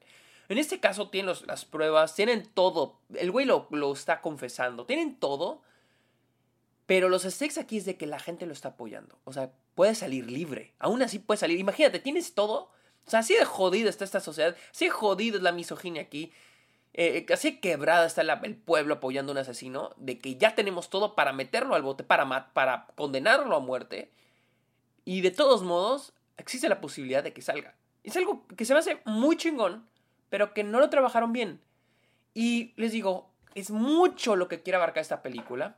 En 0.50 0.58
este 0.58 0.82
caso 0.82 1.10
tienen 1.10 1.34
las 1.48 1.64
pruebas, 1.64 2.16
tienen 2.16 2.46
todo, 2.54 3.00
el 3.16 3.32
güey 3.32 3.46
lo, 3.46 3.70
está 3.94 4.20
confesando, 4.20 4.86
tienen 4.86 5.16
todo 5.16 5.62
pero 6.90 7.08
los 7.08 7.22
stakes 7.22 7.60
aquí 7.60 7.78
es 7.78 7.86
de 7.86 7.98
que 7.98 8.08
la 8.08 8.18
gente 8.18 8.48
lo 8.48 8.52
está 8.52 8.70
apoyando. 8.70 9.20
O 9.24 9.32
sea, 9.32 9.52
puede 9.76 9.94
salir 9.94 10.32
libre. 10.32 10.74
Aún 10.80 11.04
así 11.04 11.20
puede 11.20 11.38
salir. 11.38 11.60
Imagínate, 11.60 12.00
tienes 12.00 12.34
todo. 12.34 12.72
O 13.06 13.10
sea, 13.12 13.20
así 13.20 13.36
de 13.36 13.46
jodido 13.46 13.92
está 13.92 14.06
esta 14.06 14.20
sociedad. 14.20 14.56
Así 14.74 14.86
de 14.86 14.90
jodido 14.90 15.38
es 15.38 15.44
la 15.44 15.52
misoginia 15.52 16.02
aquí. 16.02 16.34
Eh, 16.96 17.28
así 17.32 17.60
quebrada 17.60 18.08
está 18.08 18.24
el 18.24 18.56
pueblo 18.56 18.96
apoyando 18.96 19.32
a 19.32 19.34
un 19.34 19.38
asesino. 19.38 19.92
De 19.98 20.18
que 20.18 20.38
ya 20.38 20.56
tenemos 20.56 20.90
todo 20.90 21.14
para 21.14 21.32
meterlo 21.32 21.76
al 21.76 21.84
bote, 21.84 22.04
para, 22.04 22.54
para 22.54 22.88
condenarlo 22.96 23.56
a 23.56 23.60
muerte. 23.60 24.12
Y 25.06 25.22
de 25.22 25.30
todos 25.30 25.62
modos, 25.62 26.14
existe 26.38 26.70
la 26.70 26.82
posibilidad 26.82 27.24
de 27.24 27.34
que 27.34 27.44
salga. 27.44 27.76
Es 28.04 28.18
algo 28.18 28.48
que 28.48 28.66
se 28.66 28.74
me 28.74 28.80
hace 28.80 29.00
muy 29.06 29.38
chingón, 29.38 29.88
pero 30.30 30.56
que 30.56 30.64
no 30.64 30.80
lo 30.80 30.90
trabajaron 30.90 31.34
bien. 31.34 31.62
Y 32.34 32.74
les 32.78 32.94
digo, 32.94 33.30
es 33.54 33.70
mucho 33.70 34.36
lo 34.36 34.48
que 34.48 34.64
quiere 34.64 34.78
abarcar 34.78 35.02
esta 35.02 35.22
película 35.22 35.78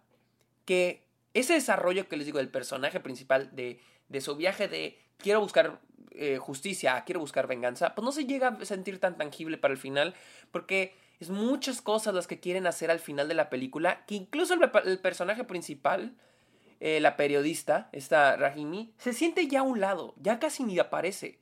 que 0.65 1.03
ese 1.34 1.53
desarrollo 1.53 2.08
que 2.08 2.18
les 2.18 2.25
digo 2.25 2.39
del 2.39 2.50
personaje 2.50 3.00
principal, 3.00 3.56
de, 3.56 3.80
de 4.10 4.22
su 4.22 4.36
viaje 4.36 4.68
de 4.68 5.00
quiero 5.18 5.39
buscar 5.39 5.80
eh, 6.13 6.38
justicia, 6.38 7.03
quiero 7.06 7.22
buscar 7.22 7.48
venganza, 7.48 7.96
pues 7.96 8.03
no 8.03 8.12
se 8.12 8.25
llega 8.25 8.50
a 8.50 8.65
sentir 8.65 9.00
tan 9.00 9.18
tangible 9.18 9.58
para 9.58 9.74
el 9.74 9.80
final, 9.80 10.13
porque 10.51 10.94
es 11.22 11.30
muchas 11.30 11.82
cosas 11.82 12.13
las 12.13 12.27
que 12.27 12.39
quieren 12.39 12.68
hacer 12.68 12.91
al 12.91 13.00
final 13.00 13.27
de 13.27 13.34
la 13.34 13.50
película, 13.50 14.06
que 14.06 14.15
incluso 14.15 14.53
el, 14.53 15.00
personaje 15.00 15.46
principal, 15.46 16.13
eh, 16.82 17.00
la 17.00 17.15
periodista, 17.15 17.89
esta 17.94 18.36
Rahimi, 18.36 18.94
se 18.98 19.13
siente 19.13 19.48
ya 19.48 19.62
a 19.62 19.63
un 19.63 19.80
lado, 19.80 20.13
ya 20.18 20.39
casi 20.39 20.63
ni 20.63 20.77
aparece. 20.80 21.39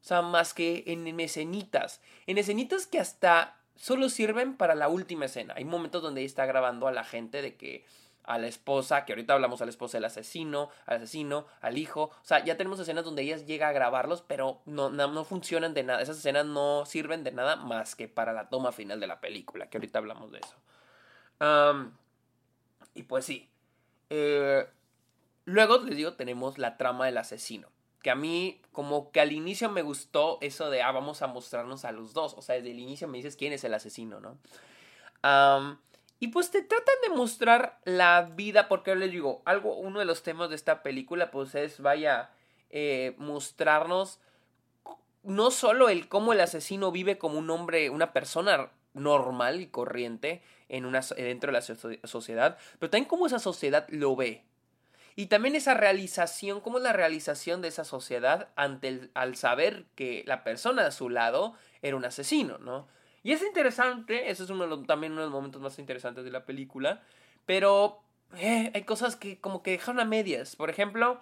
O 0.00 0.04
sea, 0.04 0.22
más 0.22 0.54
que 0.54 0.84
en 0.86 1.18
escenitas. 1.18 2.00
En 2.28 2.38
escenitas 2.38 2.86
que 2.86 3.00
hasta 3.00 3.58
solo 3.74 4.08
sirven 4.10 4.56
para 4.56 4.74
la 4.74 4.88
última 4.88 5.24
escena. 5.24 5.54
Hay 5.56 5.64
momentos 5.64 6.02
donde 6.02 6.24
está 6.24 6.46
grabando 6.46 6.86
a 6.86 6.92
la 6.92 7.04
gente 7.04 7.42
de 7.42 7.56
que 7.56 7.84
a 8.28 8.38
la 8.38 8.46
esposa, 8.46 9.06
que 9.06 9.12
ahorita 9.12 9.32
hablamos 9.32 9.62
a 9.62 9.64
la 9.64 9.70
esposa 9.70 9.96
del 9.96 10.04
asesino, 10.04 10.68
al 10.84 10.98
asesino, 10.98 11.46
al 11.62 11.78
hijo. 11.78 12.04
O 12.04 12.24
sea, 12.24 12.44
ya 12.44 12.58
tenemos 12.58 12.78
escenas 12.78 13.04
donde 13.04 13.22
ella 13.22 13.38
llega 13.38 13.68
a 13.68 13.72
grabarlos, 13.72 14.22
pero 14.22 14.60
no, 14.66 14.90
no, 14.90 15.24
funcionan 15.24 15.72
de 15.72 15.82
nada. 15.82 16.02
Esas 16.02 16.18
escenas 16.18 16.44
no 16.44 16.84
sirven 16.84 17.24
de 17.24 17.32
nada 17.32 17.56
más 17.56 17.96
que 17.96 18.06
para 18.06 18.34
la 18.34 18.50
toma 18.50 18.70
final 18.70 19.00
de 19.00 19.06
la 19.06 19.20
película, 19.20 19.70
que 19.70 19.78
ahorita 19.78 19.98
hablamos 19.98 20.30
de 20.30 20.40
eso. 20.40 20.54
y 22.94 23.02
pues 23.04 23.24
sí. 23.24 23.48
Eh, 24.10 24.66
luego, 25.46 25.78
les 25.78 25.96
digo, 25.96 26.12
tenemos 26.12 26.58
la 26.58 26.76
trama 26.76 27.06
del 27.06 27.16
asesino. 27.16 27.68
Que 28.02 28.10
a 28.10 28.14
mí, 28.14 28.60
como 28.72 29.10
que 29.10 29.20
al 29.20 29.32
inicio 29.32 29.70
me 29.70 29.80
gustó 29.82 30.36
eso 30.42 30.68
de, 30.68 30.82
ah, 30.82 30.92
vamos 30.92 31.22
a 31.22 31.28
mostrarnos 31.28 31.86
a 31.86 31.92
los 31.92 32.12
dos. 32.12 32.34
O 32.34 32.42
sea, 32.42 32.56
desde 32.56 32.72
el 32.72 32.78
inicio 32.78 33.08
me 33.08 33.16
dices 33.16 33.36
quién 33.36 33.54
es 33.54 33.64
el 33.64 33.72
asesino, 33.72 34.20
¿no? 34.20 34.38
Y 36.20 36.28
pues 36.28 36.50
te 36.50 36.62
tratan 36.62 36.94
de 37.02 37.16
mostrar 37.16 37.78
la 37.84 38.22
vida, 38.22 38.68
porque 38.68 38.94
les 38.96 39.12
digo, 39.12 39.42
algo, 39.44 39.76
uno 39.76 40.00
de 40.00 40.04
los 40.04 40.22
temas 40.22 40.50
de 40.50 40.56
esta 40.56 40.82
película, 40.82 41.30
pues 41.30 41.54
es, 41.54 41.80
vaya, 41.80 42.30
eh, 42.70 43.14
mostrarnos 43.18 44.20
no 45.22 45.50
solo 45.50 45.88
el 45.88 46.08
cómo 46.08 46.32
el 46.32 46.40
asesino 46.40 46.90
vive 46.90 47.18
como 47.18 47.38
un 47.38 47.50
hombre, 47.50 47.90
una 47.90 48.12
persona 48.12 48.70
normal 48.94 49.60
y 49.60 49.66
corriente 49.66 50.42
en 50.68 50.86
una, 50.86 51.00
dentro 51.16 51.52
de 51.52 51.60
la 51.60 52.08
sociedad, 52.08 52.58
pero 52.78 52.90
también 52.90 53.08
cómo 53.08 53.26
esa 53.26 53.38
sociedad 53.38 53.86
lo 53.88 54.16
ve. 54.16 54.44
Y 55.16 55.26
también 55.26 55.56
esa 55.56 55.74
realización, 55.74 56.60
cómo 56.60 56.78
es 56.78 56.84
la 56.84 56.92
realización 56.92 57.60
de 57.60 57.68
esa 57.68 57.84
sociedad 57.84 58.48
ante 58.54 59.10
al 59.14 59.36
saber 59.36 59.84
que 59.96 60.22
la 60.26 60.44
persona 60.44 60.86
a 60.86 60.92
su 60.92 61.10
lado 61.10 61.54
era 61.82 61.96
un 61.96 62.04
asesino, 62.04 62.58
¿no? 62.58 62.86
Y 63.22 63.32
es 63.32 63.42
interesante, 63.42 64.30
eso 64.30 64.44
es 64.44 64.50
uno 64.50 64.84
también 64.84 65.12
uno 65.12 65.22
de 65.22 65.26
los 65.26 65.34
momentos 65.34 65.60
más 65.60 65.78
interesantes 65.78 66.24
de 66.24 66.30
la 66.30 66.44
película, 66.44 67.02
pero 67.46 68.00
eh, 68.36 68.70
hay 68.74 68.82
cosas 68.82 69.16
que 69.16 69.38
como 69.40 69.62
que 69.62 69.72
dejaron 69.72 70.00
a 70.00 70.04
medias. 70.04 70.56
Por 70.56 70.70
ejemplo, 70.70 71.20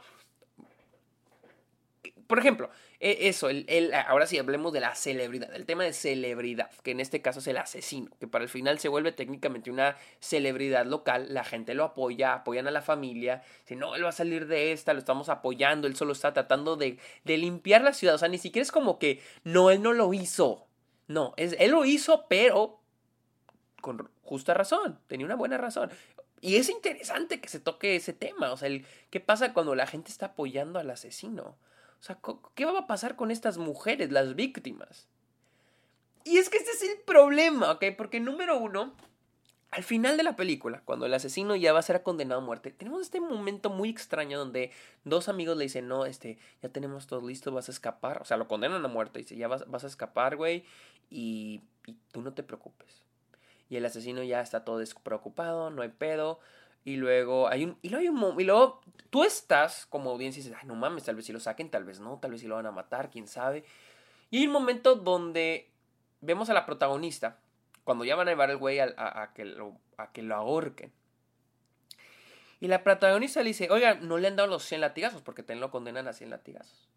por 2.26 2.38
ejemplo, 2.38 2.70
e, 2.98 3.28
eso, 3.28 3.48
el, 3.48 3.92
ahora 3.94 4.26
sí 4.26 4.38
hablemos 4.38 4.72
de 4.72 4.80
la 4.80 4.94
celebridad, 4.94 5.54
el 5.54 5.66
tema 5.66 5.84
de 5.84 5.92
celebridad, 5.92 6.70
que 6.82 6.90
en 6.90 7.00
este 7.00 7.22
caso 7.22 7.38
es 7.38 7.46
el 7.46 7.56
asesino, 7.56 8.10
que 8.18 8.26
para 8.26 8.44
el 8.44 8.50
final 8.50 8.78
se 8.78 8.88
vuelve 8.88 9.12
técnicamente 9.12 9.70
una 9.70 9.96
celebridad 10.20 10.86
local, 10.86 11.26
la 11.30 11.44
gente 11.44 11.74
lo 11.74 11.84
apoya, 11.84 12.34
apoyan 12.34 12.66
a 12.66 12.70
la 12.70 12.82
familia, 12.82 13.42
si 13.64 13.76
no, 13.76 13.94
él 13.94 14.04
va 14.04 14.08
a 14.10 14.12
salir 14.12 14.46
de 14.46 14.72
esta, 14.72 14.92
lo 14.92 14.98
estamos 14.98 15.28
apoyando, 15.28 15.86
él 15.86 15.96
solo 15.96 16.12
está 16.12 16.32
tratando 16.32 16.76
de, 16.76 16.98
de 17.24 17.36
limpiar 17.36 17.82
la 17.82 17.92
ciudad, 17.92 18.16
o 18.16 18.18
sea, 18.18 18.28
ni 18.28 18.38
siquiera 18.38 18.62
es 18.62 18.72
como 18.72 18.98
que, 18.98 19.22
no, 19.44 19.70
él 19.70 19.82
no 19.82 19.92
lo 19.92 20.12
hizo, 20.12 20.65
no, 21.08 21.34
es, 21.36 21.54
él 21.58 21.70
lo 21.72 21.84
hizo, 21.84 22.26
pero 22.28 22.80
con 23.80 24.10
justa 24.22 24.54
razón, 24.54 24.98
tenía 25.06 25.26
una 25.26 25.36
buena 25.36 25.58
razón. 25.58 25.90
Y 26.40 26.56
es 26.56 26.68
interesante 26.68 27.40
que 27.40 27.48
se 27.48 27.60
toque 27.60 27.96
ese 27.96 28.12
tema, 28.12 28.52
o 28.52 28.56
sea, 28.56 28.68
¿qué 29.10 29.20
pasa 29.20 29.52
cuando 29.52 29.74
la 29.74 29.86
gente 29.86 30.10
está 30.10 30.26
apoyando 30.26 30.78
al 30.78 30.90
asesino? 30.90 31.56
O 32.00 32.02
sea, 32.02 32.18
¿qué 32.54 32.64
va 32.64 32.80
a 32.80 32.86
pasar 32.86 33.16
con 33.16 33.30
estas 33.30 33.58
mujeres, 33.58 34.12
las 34.12 34.34
víctimas? 34.34 35.08
Y 36.24 36.38
es 36.38 36.50
que 36.50 36.58
este 36.58 36.72
es 36.72 36.82
el 36.82 36.98
problema, 37.06 37.72
¿ok? 37.72 37.84
Porque 37.96 38.20
número 38.20 38.58
uno, 38.58 38.94
al 39.76 39.82
final 39.82 40.16
de 40.16 40.22
la 40.22 40.36
película, 40.36 40.80
cuando 40.86 41.04
el 41.04 41.12
asesino 41.12 41.54
ya 41.54 41.74
va 41.74 41.80
a 41.80 41.82
ser 41.82 42.02
condenado 42.02 42.40
a 42.40 42.44
muerte, 42.44 42.70
tenemos 42.70 43.02
este 43.02 43.20
momento 43.20 43.68
muy 43.68 43.90
extraño 43.90 44.38
donde 44.38 44.70
dos 45.04 45.28
amigos 45.28 45.58
le 45.58 45.64
dicen, 45.64 45.86
no, 45.86 46.06
este, 46.06 46.38
ya 46.62 46.70
tenemos 46.70 47.06
todo 47.06 47.28
listo, 47.28 47.52
vas 47.52 47.68
a 47.68 47.72
escapar. 47.72 48.22
O 48.22 48.24
sea, 48.24 48.38
lo 48.38 48.48
condenan 48.48 48.82
a 48.86 48.88
muerte. 48.88 49.18
Dice, 49.18 49.36
ya 49.36 49.48
vas, 49.48 49.84
a 49.84 49.86
escapar, 49.86 50.36
güey, 50.36 50.64
y, 51.10 51.60
y 51.84 51.94
tú 52.10 52.22
no 52.22 52.32
te 52.32 52.42
preocupes. 52.42 53.04
Y 53.68 53.76
el 53.76 53.84
asesino 53.84 54.22
ya 54.22 54.40
está 54.40 54.64
todo 54.64 54.78
despreocupado, 54.78 55.68
no 55.68 55.82
hay 55.82 55.90
pedo. 55.90 56.40
Y 56.82 56.96
luego 56.96 57.48
hay 57.48 57.64
un. 57.64 57.76
Y 57.82 57.90
luego 57.90 58.00
hay 58.00 58.08
un. 58.08 58.40
Y 58.40 58.44
luego 58.44 58.80
tú 59.10 59.24
estás 59.24 59.84
como 59.84 60.08
audiencia 60.08 60.40
y 60.40 60.44
dices, 60.44 60.58
ay, 60.58 60.66
no 60.66 60.74
mames, 60.74 61.04
tal 61.04 61.16
vez 61.16 61.26
si 61.26 61.34
lo 61.34 61.40
saquen, 61.40 61.70
tal 61.70 61.84
vez 61.84 62.00
no, 62.00 62.18
tal 62.18 62.30
vez 62.30 62.40
si 62.40 62.46
lo 62.46 62.54
van 62.54 62.64
a 62.64 62.72
matar, 62.72 63.10
quién 63.10 63.28
sabe. 63.28 63.62
Y 64.30 64.38
hay 64.38 64.46
un 64.46 64.54
momento 64.54 64.94
donde 64.94 65.70
vemos 66.22 66.48
a 66.48 66.54
la 66.54 66.64
protagonista 66.64 67.40
cuando 67.86 68.04
ya 68.04 68.16
van 68.16 68.26
a 68.26 68.32
llevar 68.32 68.50
al 68.50 68.56
güey 68.56 68.80
a, 68.80 69.30
que 69.32 69.44
lo, 69.44 69.78
a 69.96 70.10
que 70.10 70.20
lo 70.20 70.34
ahorquen. 70.34 70.92
Y 72.58 72.66
la 72.66 72.82
protagonista 72.82 73.40
le 73.42 73.50
dice, 73.50 73.68
oiga, 73.70 73.94
no 73.94 74.18
le 74.18 74.26
han 74.26 74.34
dado 74.34 74.48
los 74.48 74.64
100 74.64 74.80
latigazos 74.80 75.22
porque 75.22 75.44
te 75.44 75.54
lo 75.54 75.70
condenan 75.70 76.08
a 76.08 76.12
100 76.12 76.30
latigazos. 76.30 76.88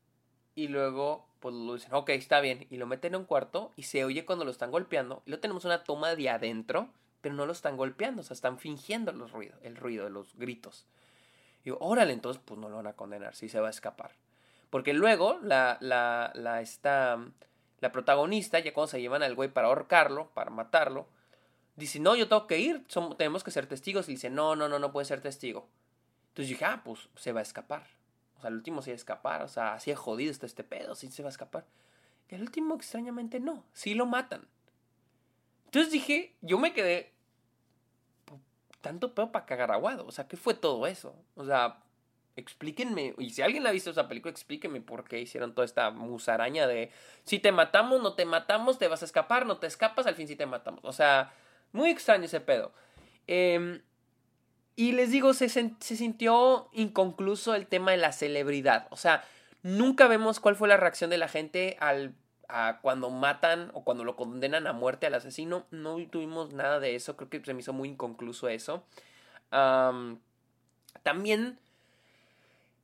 Y 0.56 0.68
luego, 0.68 1.28
pues 1.42 1.54
lo 1.54 1.76
dicen, 1.76 1.94
ok, 1.94 2.10
está 2.10 2.42
bien. 2.42 2.66
Y 2.72 2.78
lo 2.78 2.88
meten 2.88 3.14
en 3.14 3.20
un 3.22 3.26
cuarto 3.28 3.72
y 3.76 3.84
se 3.84 4.04
oye 4.04 4.26
cuando 4.26 4.46
lo 4.46 4.52
están 4.52 4.72
golpeando. 4.72 5.22
Y 5.28 5.30
luego 5.30 5.42
tenemos 5.42 5.64
una 5.64 5.84
toma 5.84 6.16
de 6.16 6.28
adentro, 6.28 6.90
pero 7.22 7.36
no 7.36 7.46
lo 7.46 7.52
están 7.52 7.78
golpeando, 7.78 8.22
o 8.22 8.26
sea, 8.26 8.34
están 8.34 8.58
fingiendo 8.58 9.12
los 9.12 9.32
ruidos, 9.32 9.60
el 9.62 9.76
ruido 9.76 10.06
de 10.06 10.10
los 10.10 10.36
gritos. 10.38 10.88
Y 11.62 11.66
digo, 11.66 11.78
órale, 11.82 12.14
entonces, 12.14 12.42
pues 12.44 12.60
no 12.60 12.68
lo 12.68 12.78
van 12.78 12.88
a 12.88 12.94
condenar, 12.94 13.36
sí 13.36 13.48
se 13.48 13.60
va 13.60 13.68
a 13.68 13.70
escapar. 13.70 14.14
Porque 14.72 14.94
luego, 14.94 15.38
la, 15.44 15.78
la, 15.82 16.32
la, 16.34 16.62
esta, 16.62 17.24
la 17.82 17.92
protagonista, 17.92 18.60
ya 18.60 18.74
cuando 18.74 18.90
se 18.90 19.02
llevan 19.02 19.24
al 19.24 19.36
güey 19.36 19.50
para 19.50 19.68
ahorcarlo, 19.68 20.30
para 20.34 20.52
matarlo, 20.52 21.08
dice, 21.76 22.00
no, 22.00 22.16
yo 22.16 22.28
tengo 22.28 22.48
que 22.48 22.60
ir, 22.60 22.86
tenemos 23.18 23.44
que 23.44 23.52
ser 23.52 23.68
testigos. 23.68 24.10
Y 24.10 24.14
dice, 24.14 24.30
no, 24.30 24.56
no, 24.56 24.70
no, 24.70 24.80
no 24.80 24.92
puede 24.92 25.06
ser 25.06 25.22
testigo. 25.22 25.68
Entonces 26.30 26.50
dije, 26.50 26.66
ah, 26.66 26.82
pues 26.84 27.10
se 27.16 27.32
va 27.32 27.40
a 27.40 27.44
escapar. 27.44 27.88
O 28.38 28.42
sea, 28.42 28.50
el 28.50 28.56
último 28.56 28.82
se 28.82 28.92
va 28.92 28.94
a 28.94 28.96
escapar. 28.96 29.42
O 29.44 29.48
sea, 29.48 29.74
así 29.74 29.92
es 29.92 29.98
jodido 29.98 30.32
este 30.32 30.64
pedo, 30.64 30.96
sí 30.96 31.10
se 31.12 31.24
va 31.24 31.30
a 31.30 31.32
escapar. 31.32 31.66
Y 32.30 32.36
el 32.36 32.42
último, 32.42 32.76
extrañamente, 32.76 33.40
no. 33.40 33.66
Sí 33.74 33.96
lo 33.96 34.06
matan. 34.06 34.48
Entonces 35.66 35.92
dije, 35.92 36.36
yo 36.42 36.60
me 36.60 36.74
quedé. 36.74 37.14
Tanto 38.82 39.14
pedo 39.14 39.32
para 39.32 39.46
cagar 39.46 39.72
aguado. 39.72 40.06
O 40.06 40.12
sea, 40.12 40.28
¿qué 40.28 40.38
fue 40.38 40.54
todo 40.54 40.88
eso? 40.88 41.16
O 41.36 41.44
sea, 41.46 41.84
explíquenme, 42.40 43.14
y 43.18 43.32
si 43.32 43.42
alguien 43.42 43.66
ha 43.68 43.72
visto 43.72 43.90
esa 43.90 44.08
película, 44.08 44.32
explíquenme 44.32 44.82
por 44.82 45.04
qué 45.04 45.20
hicieron 45.20 45.54
toda 45.54 45.66
esta 45.66 45.92
musaraña 45.92 46.68
de 46.68 46.92
si 47.24 47.40
te 47.40 47.52
matamos, 47.52 48.02
no 48.02 48.14
te 48.14 48.26
matamos, 48.26 48.78
te 48.80 48.88
vas 48.88 49.02
a 49.02 49.06
escapar, 49.06 49.46
no 49.46 49.58
te 49.58 49.68
escapas, 49.68 50.08
al 50.08 50.16
fin 50.16 50.28
sí 50.28 50.36
te 50.36 50.46
matamos. 50.46 50.82
O 50.84 50.94
sea, 50.94 51.34
muy 51.72 51.90
extraño 51.90 52.26
ese 52.26 52.42
pedo. 52.42 52.72
Em, 53.28 53.82
y 54.76 54.94
les 54.94 55.12
digo, 55.12 55.34
se, 55.34 55.50
se 55.50 55.72
sintió 55.80 56.70
inconcluso 56.74 57.56
el 57.56 57.68
tema 57.68 57.92
de 57.92 57.98
la 57.98 58.12
celebridad. 58.12 58.88
O 58.92 58.98
sea, 58.98 59.24
nunca 59.62 60.08
vemos 60.08 60.40
cuál 60.40 60.56
fue 60.56 60.68
la 60.68 60.78
reacción 60.78 61.10
de 61.10 61.18
la 61.18 61.28
gente 61.28 61.78
al 61.80 62.16
a 62.50 62.80
cuando 62.82 63.12
matan 63.12 63.70
o 63.74 63.84
cuando 63.84 64.04
lo 64.04 64.16
condenan 64.16 64.68
a 64.68 64.74
muerte 64.74 65.06
al 65.06 65.14
asesino. 65.14 65.68
No 65.70 65.98
tuvimos 66.08 66.52
nada 66.54 66.80
de 66.80 66.96
eso. 66.96 67.16
Creo 67.16 67.30
que 67.30 67.42
se 67.46 67.54
me 67.54 67.62
hizo 67.62 67.74
muy 67.74 67.90
inconcluso 67.90 68.50
eso. 68.50 68.84
también 71.04 71.60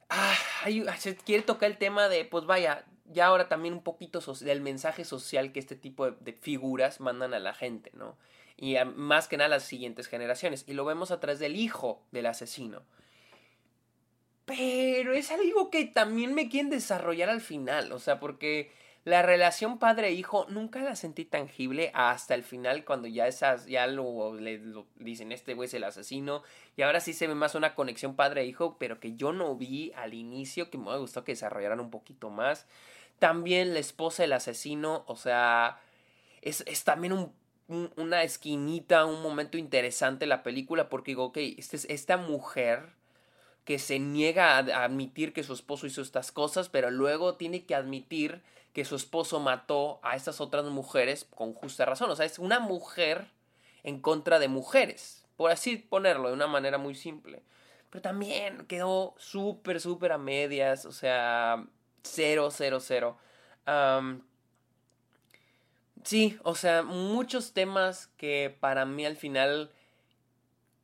ah, 0.09 0.35
se 0.97 1.15
quiere 1.15 1.43
tocar 1.43 1.71
el 1.71 1.77
tema 1.77 2.09
de, 2.09 2.25
pues 2.25 2.45
vaya, 2.45 2.85
ya 3.05 3.27
ahora 3.27 3.47
también 3.47 3.73
un 3.73 3.83
poquito 3.83 4.19
del 4.41 4.61
mensaje 4.61 5.05
social 5.05 5.51
que 5.51 5.59
este 5.59 5.75
tipo 5.75 6.11
de, 6.11 6.33
figuras 6.33 6.99
mandan 6.99 7.33
a 7.33 7.39
la 7.39 7.53
gente, 7.53 7.91
¿no? 7.93 8.17
Y 8.57 8.75
más 8.95 9.27
que 9.27 9.37
nada 9.37 9.47
a 9.47 9.57
las 9.57 9.63
siguientes 9.63 10.07
generaciones. 10.07 10.63
Y 10.67 10.73
lo 10.73 10.85
vemos 10.85 11.11
a 11.11 11.19
través 11.19 11.39
del 11.39 11.57
hijo 11.57 12.01
del 12.11 12.25
asesino. 12.25 12.83
Pero 14.45 15.13
es 15.13 15.31
algo 15.31 15.69
que 15.69 15.85
también 15.85 16.33
me 16.33 16.49
quieren 16.49 16.69
desarrollar 16.69 17.29
al 17.29 17.41
final, 17.41 17.91
o 17.91 17.99
sea, 17.99 18.19
porque 18.19 18.71
la 19.05 19.21
relación 19.21 19.77
padre-hijo 19.77 20.47
nunca 20.49 20.81
la 20.81 20.95
sentí 20.95 21.25
tangible 21.25 21.91
hasta 21.93 22.33
el 22.33 22.43
final 22.43 22.83
cuando 22.85 23.07
ya 23.07 23.27
esas 23.27 23.67
ya 23.67 23.85
lo, 23.85 24.35
dicen 24.95 25.31
este 25.31 25.53
güey 25.53 25.67
es 25.67 25.75
el 25.75 25.83
asesino 25.83 26.41
y 26.75 26.81
ahora 26.81 26.99
sí 26.99 27.13
se 27.13 27.27
ve 27.27 27.35
más 27.35 27.53
una 27.53 27.75
conexión 27.75 28.15
padre-hijo 28.15 28.77
pero 28.79 28.99
que 28.99 29.15
yo 29.15 29.31
no 29.31 29.55
vi 29.55 29.91
al 29.95 30.15
inicio 30.15 30.71
que 30.71 30.79
me 30.79 30.97
gustó 30.97 31.23
que 31.23 31.33
desarrollaran 31.33 31.79
un 31.79 31.91
poquito 31.91 32.31
más. 32.31 32.65
También 33.19 33.73
la 33.73 33.79
esposa 33.79 34.23
del 34.23 34.33
asesino, 34.33 35.05
o 35.07 35.15
sea, 35.15 35.79
es, 36.41 36.63
es 36.67 36.83
también 36.83 37.13
un, 37.13 37.31
una 37.95 38.23
esquinita, 38.23 39.05
un 39.05 39.21
momento 39.21 39.59
interesante 39.59 40.25
la 40.25 40.41
película 40.41 40.89
porque 40.89 41.11
digo, 41.11 41.25
ok, 41.25 41.37
este, 41.37 41.77
esta 41.93 42.17
mujer 42.17 42.89
que 43.65 43.77
se 43.77 43.99
niega 43.99 44.57
a 44.57 44.83
admitir 44.83 45.31
que 45.31 45.43
su 45.43 45.53
esposo 45.53 45.85
hizo 45.85 46.01
estas 46.01 46.31
cosas, 46.31 46.69
pero 46.69 46.89
luego 46.89 47.35
tiene 47.35 47.65
que 47.65 47.75
admitir 47.75 48.41
que 48.75 48.83
su 48.83 48.97
esposo 48.97 49.39
mató 49.39 50.01
a 50.03 50.17
estas 50.17 50.41
otras 50.41 50.65
mujeres 50.65 51.25
con 51.33 51.53
justa 51.53 51.85
razón. 51.85 52.11
O 52.11 52.15
sea, 52.17 52.25
es 52.25 52.39
una 52.39 52.59
mujer 52.59 53.31
en 53.83 54.01
contra 54.01 54.37
de 54.37 54.49
mujeres, 54.49 55.25
por 55.37 55.49
así 55.49 55.77
ponerlo 55.77 56.27
de 56.27 56.33
una 56.33 56.47
manera 56.47 56.77
muy 56.77 56.93
simple. 56.93 57.41
Pero 57.89 58.01
también 58.01 58.65
quedó 58.67 59.15
súper, 59.17 59.79
súper 59.79 60.11
a 60.11 60.17
medias, 60.17 60.85
o 60.85 60.91
sea, 60.91 61.65
cero, 62.03 62.49
cero, 62.51 62.81
cero. 62.81 63.17
sí, 66.03 66.37
o 66.43 66.53
sea, 66.53 66.83
muchos 66.83 67.53
temas 67.53 68.07
que 68.17 68.57
para 68.59 68.83
mí 68.83 69.05
al 69.05 69.15
final 69.15 69.71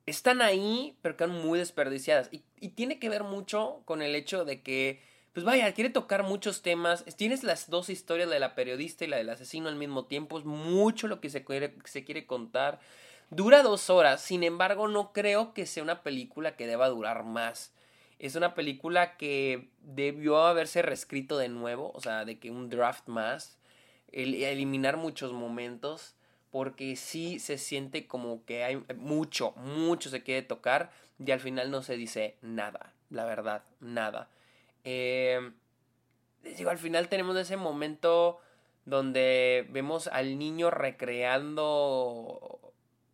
están 0.06 0.42
ahí, 0.42 0.98
pero 1.02 1.18
quedan 1.18 1.32
muy 1.32 1.60
desperdiciadas. 1.60 2.30
Y, 2.32 2.42
y 2.62 2.70
tiene 2.70 3.00
que 3.00 3.10
ver 3.10 3.26
mucho 3.26 3.82
con 3.84 4.02
el 4.02 4.16
hecho 4.16 4.46
de 4.46 4.62
que 4.62 5.11
pues 5.34 5.46
vaya, 5.46 5.72
quiere 5.74 5.90
tocar 5.90 6.24
muchos 6.24 6.62
temas. 6.62 7.06
Tienes 7.16 7.44
las 7.44 7.70
dos 7.70 7.90
historias, 7.90 8.30
de 8.30 8.40
la 8.40 8.56
periodista 8.56 9.06
y 9.06 9.08
la 9.08 9.18
del 9.18 9.30
asesino 9.30 9.70
al 9.70 9.76
mismo 9.76 10.06
tiempo. 10.06 10.40
Es 10.40 10.46
mucho 10.46 11.08
lo 11.08 11.22
que 11.22 11.30
se 11.30 11.46
quiere, 11.46 11.76
se 11.86 12.04
quiere 12.04 12.26
contar. 12.26 12.80
Dura 13.30 13.64
dos 13.64 13.90
horas, 13.90 14.22
sin 14.22 14.44
embargo, 14.44 14.90
no 14.90 15.14
creo 15.14 15.54
que 15.54 15.66
sea 15.66 15.84
una 15.84 16.04
película 16.04 16.58
que 16.58 16.68
deba 16.68 16.90
durar 16.90 17.24
más. 17.24 17.74
Es 18.20 18.36
una 18.36 18.56
película 18.56 19.16
que 19.16 19.70
debió 19.80 20.44
haberse 20.44 20.82
reescrito 20.82 21.38
de 21.38 21.48
nuevo, 21.48 21.92
o 21.96 22.02
sea, 22.02 22.26
de 22.26 22.40
que 22.40 22.52
un 22.52 22.70
draft 22.70 23.08
más, 23.08 23.58
eliminar 24.12 24.98
muchos 24.98 25.32
momentos, 25.32 26.16
porque 26.52 26.98
sí 26.98 27.40
se 27.40 27.58
siente 27.58 28.06
como 28.06 28.44
que 28.44 28.66
hay 28.66 28.84
mucho, 28.98 29.54
mucho 29.56 30.10
se 30.10 30.24
quiere 30.24 30.42
tocar 30.42 30.92
y 31.18 31.32
al 31.32 31.40
final 31.40 31.72
no 31.72 31.82
se 31.82 31.96
dice 31.96 32.36
nada, 32.42 32.94
la 33.10 33.24
verdad, 33.24 33.64
nada. 33.80 34.30
Eh, 34.84 35.52
les 36.44 36.58
digo, 36.58 36.70
al 36.70 36.78
final 36.78 37.08
tenemos 37.08 37.38
ese 37.38 37.58
momento 37.58 38.40
donde 38.86 39.68
vemos 39.70 40.08
al 40.08 40.38
niño 40.38 40.72
recreando. 40.72 42.60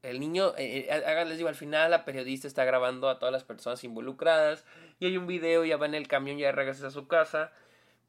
El 0.03 0.19
niño, 0.19 0.53
eh, 0.57 0.87
eh 0.89 1.25
les 1.25 1.37
digo, 1.37 1.49
al 1.49 1.55
final 1.55 1.91
la 1.91 2.05
periodista 2.05 2.47
está 2.47 2.63
grabando 2.63 3.09
a 3.09 3.19
todas 3.19 3.33
las 3.33 3.43
personas 3.43 3.83
involucradas 3.83 4.63
y 4.99 5.07
hay 5.07 5.17
un 5.17 5.27
video, 5.27 5.65
ya 5.65 5.77
va 5.77 5.85
en 5.85 5.95
el 5.95 6.07
camión, 6.07 6.37
ya 6.37 6.51
regresa 6.51 6.87
a 6.87 6.91
su 6.91 7.07
casa. 7.07 7.51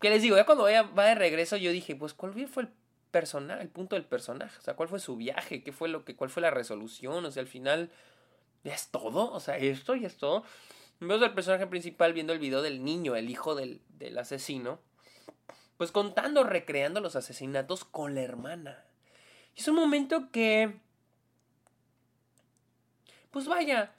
Que 0.00 0.10
les 0.10 0.22
digo, 0.22 0.36
ya 0.36 0.46
cuando 0.46 0.64
va 0.64 1.04
de 1.04 1.14
regreso 1.16 1.56
yo 1.56 1.72
dije, 1.72 1.96
pues 1.96 2.14
¿cuál 2.14 2.32
fue 2.46 2.62
el 2.64 2.68
personaje, 3.10 3.62
el 3.62 3.68
punto 3.68 3.96
del 3.96 4.04
personaje? 4.04 4.56
O 4.58 4.62
sea, 4.62 4.74
¿cuál 4.74 4.88
fue 4.88 5.00
su 5.00 5.16
viaje? 5.16 5.64
¿Qué 5.64 5.72
fue 5.72 5.88
lo 5.88 6.04
que, 6.04 6.14
cuál 6.14 6.30
fue 6.30 6.42
la 6.42 6.50
resolución? 6.50 7.24
O 7.24 7.30
sea, 7.32 7.40
al 7.40 7.48
final, 7.48 7.90
¿ya 8.62 8.74
es 8.74 8.90
todo? 8.90 9.32
O 9.32 9.40
sea, 9.40 9.56
esto 9.58 9.96
ya 9.96 10.06
es 10.06 10.16
todo. 10.16 10.44
Vemos 11.00 11.22
al 11.22 11.34
personaje 11.34 11.66
principal 11.66 12.12
viendo 12.12 12.32
el 12.32 12.40
video 12.40 12.60
del 12.60 12.84
niño, 12.84 13.14
el 13.14 13.30
hijo 13.30 13.54
del, 13.54 13.80
del 13.88 14.18
asesino, 14.18 14.80
pues 15.76 15.92
contando, 15.92 16.42
recreando 16.42 17.00
los 17.00 17.14
asesinatos 17.14 17.84
con 17.84 18.14
la 18.16 18.22
hermana. 18.22 18.84
Es 19.56 19.68
un 19.68 19.76
momento 19.76 20.30
que, 20.32 20.80
pues 23.30 23.46
vaya, 23.46 23.92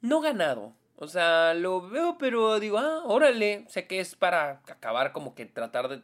no 0.00 0.20
ganado. 0.20 0.74
O 0.96 1.08
sea, 1.08 1.52
lo 1.52 1.86
veo, 1.88 2.16
pero 2.18 2.58
digo, 2.58 2.78
ah, 2.78 3.02
órale, 3.04 3.66
sé 3.68 3.86
que 3.86 4.00
es 4.00 4.14
para 4.16 4.62
acabar 4.66 5.12
como 5.12 5.34
que 5.34 5.44
tratar 5.44 5.88
de 5.88 6.02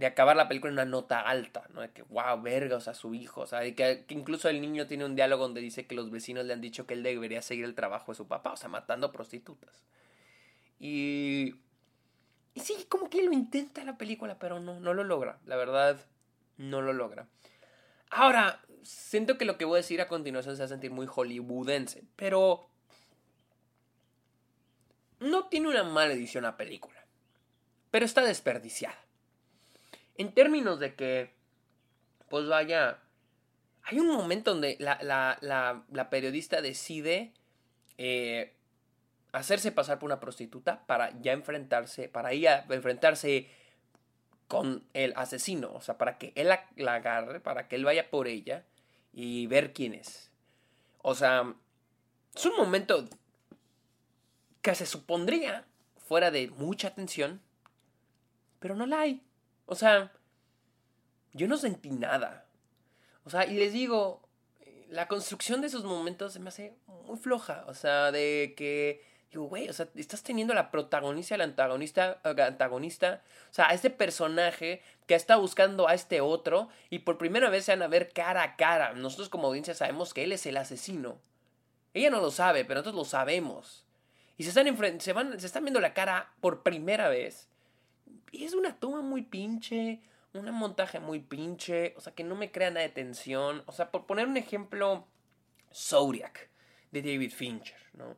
de 0.00 0.06
acabar 0.06 0.34
la 0.34 0.48
película 0.48 0.70
en 0.70 0.78
una 0.78 0.86
nota 0.86 1.20
alta, 1.20 1.66
¿no? 1.74 1.82
De 1.82 1.90
que, 1.90 2.00
wow, 2.04 2.40
verga, 2.40 2.76
o 2.76 2.80
sea, 2.80 2.94
su 2.94 3.12
hijo, 3.12 3.42
o 3.42 3.46
sea, 3.46 3.60
de 3.60 3.74
que, 3.74 4.06
incluso 4.08 4.48
el 4.48 4.62
niño 4.62 4.86
tiene 4.86 5.04
un 5.04 5.14
diálogo 5.14 5.42
donde 5.42 5.60
dice 5.60 5.86
que 5.86 5.94
los 5.94 6.10
vecinos 6.10 6.46
le 6.46 6.54
han 6.54 6.62
dicho 6.62 6.86
que 6.86 6.94
él 6.94 7.02
debería 7.02 7.42
seguir 7.42 7.66
el 7.66 7.74
trabajo 7.74 8.10
de 8.10 8.16
su 8.16 8.26
papá, 8.26 8.52
o 8.52 8.56
sea, 8.56 8.70
matando 8.70 9.12
prostitutas. 9.12 9.84
Y... 10.78 11.54
Y 12.54 12.60
sí, 12.60 12.86
como 12.88 13.10
que 13.10 13.22
lo 13.22 13.32
intenta 13.32 13.84
la 13.84 13.98
película, 13.98 14.38
pero 14.38 14.58
no, 14.58 14.80
no 14.80 14.94
lo 14.94 15.04
logra, 15.04 15.38
la 15.44 15.56
verdad, 15.56 16.00
no 16.56 16.80
lo 16.80 16.94
logra. 16.94 17.28
Ahora, 18.08 18.62
siento 18.82 19.36
que 19.36 19.44
lo 19.44 19.58
que 19.58 19.66
voy 19.66 19.74
a 19.74 19.82
decir 19.82 20.00
a 20.00 20.08
continuación 20.08 20.56
se 20.56 20.62
va 20.62 20.64
a 20.64 20.68
sentir 20.68 20.90
muy 20.90 21.06
hollywoodense, 21.06 22.04
pero... 22.16 22.70
No 25.18 25.48
tiene 25.48 25.68
una 25.68 25.84
mala 25.84 26.14
edición 26.14 26.44
la 26.44 26.56
película, 26.56 27.04
pero 27.90 28.06
está 28.06 28.22
desperdiciada. 28.22 28.96
En 30.20 30.34
términos 30.34 30.78
de 30.78 30.94
que, 30.94 31.32
pues 32.28 32.46
vaya, 32.46 32.98
hay 33.84 34.00
un 34.00 34.08
momento 34.08 34.50
donde 34.52 34.76
la, 34.78 36.08
periodista 36.10 36.60
decide 36.60 37.32
eh, 37.96 38.52
hacerse 39.32 39.72
pasar 39.72 39.98
por 39.98 40.08
una 40.08 40.20
prostituta 40.20 40.84
para 40.84 41.18
ya 41.22 41.32
enfrentarse, 41.32 42.10
para 42.10 42.32
ella 42.32 42.66
enfrentarse 42.68 43.48
con 44.46 44.84
el 44.92 45.14
asesino, 45.16 45.72
o 45.72 45.80
sea, 45.80 45.96
para 45.96 46.18
que 46.18 46.34
él 46.34 46.48
la, 46.48 46.68
la, 46.76 46.96
agarre, 46.96 47.40
para 47.40 47.66
que 47.66 47.76
él 47.76 47.86
vaya 47.86 48.10
por 48.10 48.28
ella 48.28 48.66
y 49.14 49.46
ver 49.46 49.72
quién 49.72 49.94
es. 49.94 50.30
O 51.00 51.14
sea, 51.14 51.54
es 52.36 52.44
un 52.44 52.58
momento 52.58 53.08
que 54.60 54.74
se 54.74 54.84
supondría 54.84 55.64
fuera 55.96 56.30
de 56.30 56.50
mucha 56.50 56.88
atención, 56.88 57.40
pero 58.58 58.74
no 58.74 58.84
la 58.84 59.00
hay. 59.00 59.22
O 59.70 59.76
sea, 59.76 60.10
yo 61.32 61.46
no 61.46 61.56
sentí 61.56 61.90
nada. 61.90 62.44
O 63.22 63.30
sea, 63.30 63.46
y 63.46 63.54
les 63.54 63.72
digo, 63.72 64.28
la 64.88 65.06
construcción 65.06 65.60
de 65.60 65.68
esos 65.68 65.84
momentos 65.84 66.32
se 66.32 66.40
me 66.40 66.48
hace 66.48 66.74
muy 67.06 67.16
floja. 67.16 67.64
O 67.68 67.74
sea, 67.74 68.10
de 68.10 68.54
que, 68.56 69.04
digo, 69.30 69.44
güey, 69.44 69.68
o 69.68 69.72
sea, 69.72 69.86
estás 69.94 70.24
teniendo 70.24 70.54
a 70.54 70.56
la 70.56 70.72
protagonista, 70.72 71.36
al 71.36 71.42
antagonista, 71.42 72.20
antagonista, 72.24 73.22
o 73.48 73.54
sea, 73.54 73.68
a 73.68 73.74
este 73.74 73.90
personaje 73.90 74.82
que 75.06 75.14
está 75.14 75.36
buscando 75.36 75.86
a 75.86 75.94
este 75.94 76.20
otro 76.20 76.68
y 76.90 76.98
por 76.98 77.16
primera 77.16 77.48
vez 77.48 77.66
se 77.66 77.70
van 77.70 77.82
a 77.82 77.86
ver 77.86 78.12
cara 78.12 78.42
a 78.42 78.56
cara. 78.56 78.94
Nosotros 78.94 79.28
como 79.28 79.46
audiencia 79.46 79.74
sabemos 79.74 80.12
que 80.12 80.24
él 80.24 80.32
es 80.32 80.46
el 80.46 80.56
asesino. 80.56 81.20
Ella 81.94 82.10
no 82.10 82.20
lo 82.20 82.32
sabe, 82.32 82.64
pero 82.64 82.80
nosotros 82.80 82.96
lo 82.96 83.08
sabemos. 83.08 83.86
Y 84.36 84.42
se 84.42 84.48
están, 84.48 85.00
se 85.00 85.12
van, 85.12 85.38
se 85.38 85.46
están 85.46 85.62
viendo 85.62 85.78
la 85.78 85.94
cara 85.94 86.32
por 86.40 86.64
primera 86.64 87.08
vez. 87.08 87.49
Es 88.32 88.54
una 88.54 88.76
toma 88.76 89.02
muy 89.02 89.22
pinche, 89.22 90.00
un 90.32 90.50
montaje 90.52 91.00
muy 91.00 91.20
pinche, 91.20 91.94
o 91.96 92.00
sea, 92.00 92.14
que 92.14 92.24
no 92.24 92.34
me 92.34 92.50
crea 92.50 92.70
nada 92.70 92.86
de 92.86 92.92
tensión. 92.92 93.62
O 93.66 93.72
sea, 93.72 93.90
por 93.90 94.06
poner 94.06 94.26
un 94.26 94.36
ejemplo, 94.36 95.06
Zodiac 95.74 96.48
de 96.90 97.02
David 97.02 97.32
Fincher, 97.32 97.76
¿no? 97.94 98.16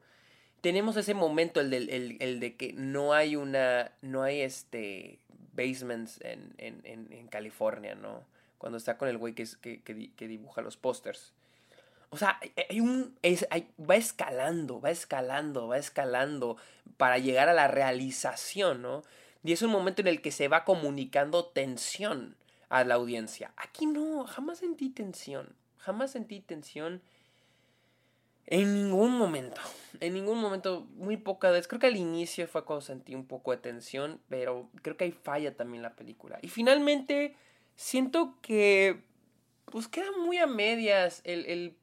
Tenemos 0.61 0.96
ese 0.96 1.14
momento, 1.14 1.61
el, 1.61 1.72
el, 1.75 2.40
de 2.40 2.57
que 2.57 2.72
no 2.72 3.12
hay 3.14 3.35
una, 3.35 3.90
no 4.01 4.22
hay 4.22 4.42
este, 4.42 5.18
basements 5.55 6.20
en, 6.22 6.55
en, 6.59 6.83
en, 6.85 7.27
California, 7.29 7.96
¿no? 7.96 8.25
Cuando 8.59 8.79
está 8.79 8.96
con 8.96 9.09
el 9.09 9.18
güey 9.18 9.35
que, 9.35 9.44
que, 9.61 9.83
que, 9.83 10.29
dibuja 10.29 10.62
los 10.62 10.77
pósters. 10.77 11.33
O 12.11 12.16
sea, 12.16 12.38
hay 12.68 12.81
un, 12.81 13.18
es, 13.22 13.44
va 13.51 13.96
escalando, 13.96 14.81
va 14.81 14.90
escalando, 14.90 15.66
va 15.66 15.79
escalando 15.79 16.57
para 16.96 17.18
llegar 17.18 17.48
a 17.48 17.55
la 17.55 17.66
realización, 17.66 18.83
¿no? 18.83 19.03
Y 19.44 19.52
es 19.52 19.62
un 19.62 19.70
momento 19.70 20.02
en 20.02 20.09
el 20.09 20.22
que 20.22 20.31
se 20.31 20.48
va 20.48 20.64
comunicando 20.64 21.46
tensión 21.46 22.37
a 22.68 22.85
la 22.85 22.94
audiencia. 22.94 23.52
Aquí 23.57 23.87
no, 23.87 24.24
jamás 24.26 24.59
sentí 24.59 24.88
tensión. 24.88 25.55
Jamás 25.78 26.12
sentí 26.12 26.40
tensión 26.40 27.02
en 28.46 28.72
ningún 28.74 29.12
momento. 29.18 29.61
En 30.00 30.14
ningún 30.14 30.40
momento, 30.40 30.87
muy 30.94 31.16
poca 31.16 31.50
vez. 31.50 31.66
Creo 31.66 31.81
que 31.81 31.88
al 31.88 31.96
inicio 31.96 32.46
fue 32.46 32.64
cuando 32.64 32.83
sentí 32.83 33.14
un 33.14 33.26
poco 33.26 33.50
de 33.50 33.57
tensión, 33.57 34.20
pero 34.28 34.68
creo 34.83 34.96
que 34.96 35.05
hay 35.05 35.12
falla 35.12 35.57
también 35.57 35.83
la 35.83 35.96
película. 35.96 36.38
Y 36.40 36.48
finalmente, 36.48 37.35
siento 37.74 38.38
que 38.42 39.02
pues 39.64 39.88
queda 39.88 40.12
muy 40.12 40.38
a 40.38 40.46
medias 40.46 41.20
el, 41.24 41.76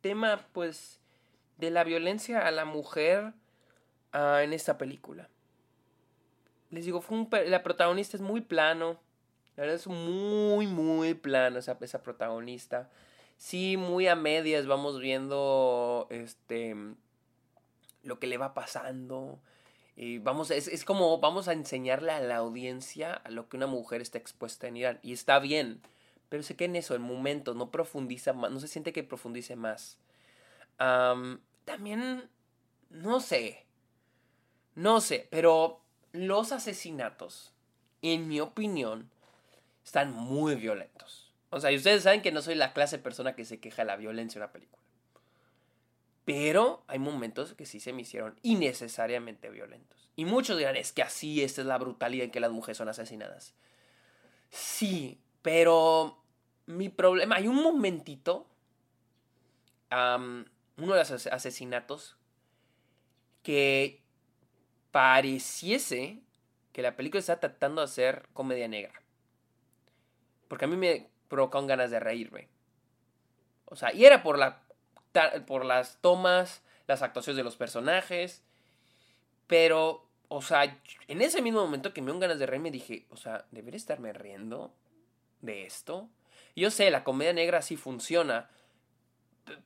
tema, 0.00 0.48
pues, 0.52 0.98
de 1.58 1.70
la 1.70 1.84
violencia 1.84 2.44
a 2.46 2.50
la 2.50 2.64
mujer 2.64 3.34
ah, 4.12 4.42
en 4.42 4.52
esta 4.52 4.78
película 4.78 5.28
les 6.72 6.86
digo, 6.86 7.00
fue 7.02 7.26
la 7.46 7.62
protagonista 7.62 8.16
es 8.16 8.22
muy 8.22 8.40
plano. 8.40 8.98
La 9.56 9.62
verdad 9.62 9.76
es 9.76 9.86
muy, 9.86 10.66
muy 10.66 11.12
plano 11.12 11.58
esa, 11.58 11.76
esa 11.82 12.02
protagonista. 12.02 12.90
Sí, 13.36 13.76
muy 13.76 14.08
a 14.08 14.16
medias 14.16 14.66
vamos 14.66 14.98
viendo 14.98 16.06
este 16.10 16.74
lo 18.02 18.18
que 18.18 18.26
le 18.26 18.38
va 18.38 18.54
pasando. 18.54 19.38
Y 19.96 20.18
vamos, 20.18 20.50
es, 20.50 20.66
es 20.66 20.86
como 20.86 21.18
vamos 21.18 21.46
a 21.46 21.52
enseñarle 21.52 22.12
a 22.12 22.20
la 22.20 22.36
audiencia 22.36 23.12
a 23.12 23.30
lo 23.30 23.50
que 23.50 23.58
una 23.58 23.66
mujer 23.66 24.00
está 24.00 24.16
expuesta 24.16 24.66
en 24.66 24.78
Irán. 24.78 24.98
Y 25.02 25.12
está 25.12 25.38
bien. 25.40 25.82
Pero 26.30 26.42
se 26.42 26.56
queda 26.56 26.70
en 26.70 26.76
eso, 26.76 26.94
el 26.94 27.00
momento, 27.00 27.52
no 27.52 27.70
profundiza 27.70 28.32
más, 28.32 28.50
no 28.50 28.58
se 28.60 28.68
siente 28.68 28.94
que 28.94 29.04
profundice 29.04 29.56
más. 29.56 29.98
también, 30.78 32.30
no 32.88 33.20
sé. 33.20 33.66
No 34.74 35.02
sé, 35.02 35.28
pero 35.30 35.81
los 36.12 36.52
asesinatos, 36.52 37.52
en 38.02 38.28
mi 38.28 38.40
opinión, 38.40 39.10
están 39.84 40.12
muy 40.12 40.54
violentos. 40.54 41.32
O 41.50 41.60
sea, 41.60 41.72
y 41.72 41.76
ustedes 41.76 42.02
saben 42.02 42.22
que 42.22 42.32
no 42.32 42.40
soy 42.40 42.54
la 42.54 42.72
clase 42.72 42.96
de 42.98 43.02
persona 43.02 43.34
que 43.34 43.44
se 43.44 43.60
queja 43.60 43.82
de 43.82 43.86
la 43.86 43.96
violencia 43.96 44.38
en 44.38 44.44
una 44.44 44.52
película. 44.52 44.82
Pero 46.24 46.84
hay 46.86 46.98
momentos 46.98 47.54
que 47.54 47.66
sí 47.66 47.80
se 47.80 47.92
me 47.92 48.02
hicieron 48.02 48.38
innecesariamente 48.42 49.50
violentos. 49.50 50.08
Y 50.14 50.24
muchos 50.24 50.56
dirán, 50.56 50.76
es 50.76 50.92
que 50.92 51.02
así 51.02 51.42
esta 51.42 51.62
es 51.62 51.66
la 51.66 51.78
brutalidad 51.78 52.26
en 52.26 52.30
que 52.30 52.40
las 52.40 52.52
mujeres 52.52 52.78
son 52.78 52.88
asesinadas. 52.88 53.54
Sí, 54.50 55.20
pero 55.40 56.22
mi 56.66 56.88
problema, 56.90 57.36
hay 57.36 57.48
un 57.48 57.62
momentito, 57.62 58.46
uno 59.90 60.44
de 60.76 60.98
los 60.98 61.26
asesinatos, 61.26 62.16
que 63.42 64.01
pareciese 64.92 66.20
que 66.72 66.82
la 66.82 66.96
película 66.96 67.18
está 67.18 67.40
tratando 67.40 67.80
de 67.80 67.86
hacer 67.86 68.28
comedia 68.32 68.68
negra. 68.68 69.02
Porque 70.48 70.66
a 70.66 70.68
mí 70.68 70.76
me 70.76 71.08
provocaron 71.28 71.66
ganas 71.66 71.90
de 71.90 71.98
reírme. 71.98 72.48
O 73.64 73.74
sea, 73.74 73.92
y 73.92 74.04
era 74.04 74.22
por, 74.22 74.38
la, 74.38 74.62
por 75.46 75.64
las 75.64 76.00
tomas, 76.00 76.62
las 76.86 77.02
actuaciones 77.02 77.36
de 77.36 77.44
los 77.44 77.56
personajes. 77.56 78.42
Pero 79.46 80.06
o 80.34 80.40
sea, 80.40 80.80
en 81.08 81.20
ese 81.20 81.42
mismo 81.42 81.60
momento 81.60 81.92
que 81.92 82.00
me 82.00 82.10
dio 82.10 82.18
ganas 82.18 82.38
de 82.38 82.46
reírme, 82.46 82.70
dije, 82.70 83.04
o 83.10 83.18
sea, 83.18 83.44
¿debería 83.50 83.76
estarme 83.76 84.14
riendo 84.14 84.74
de 85.42 85.66
esto? 85.66 86.08
Yo 86.56 86.70
sé, 86.70 86.90
la 86.90 87.04
comedia 87.04 87.34
negra 87.34 87.60
sí 87.60 87.76
funciona, 87.76 88.48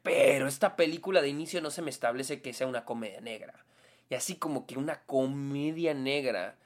pero 0.02 0.48
esta 0.48 0.74
película 0.74 1.22
de 1.22 1.28
inicio 1.28 1.62
no 1.62 1.70
se 1.70 1.82
me 1.82 1.90
establece 1.90 2.42
que 2.42 2.52
sea 2.52 2.66
una 2.66 2.84
comedia 2.84 3.20
negra. 3.20 3.64
Y 4.08 4.14
así 4.14 4.36
como 4.36 4.66
que 4.66 4.78
una 4.78 5.02
comedia 5.02 5.94
negra 5.94 6.56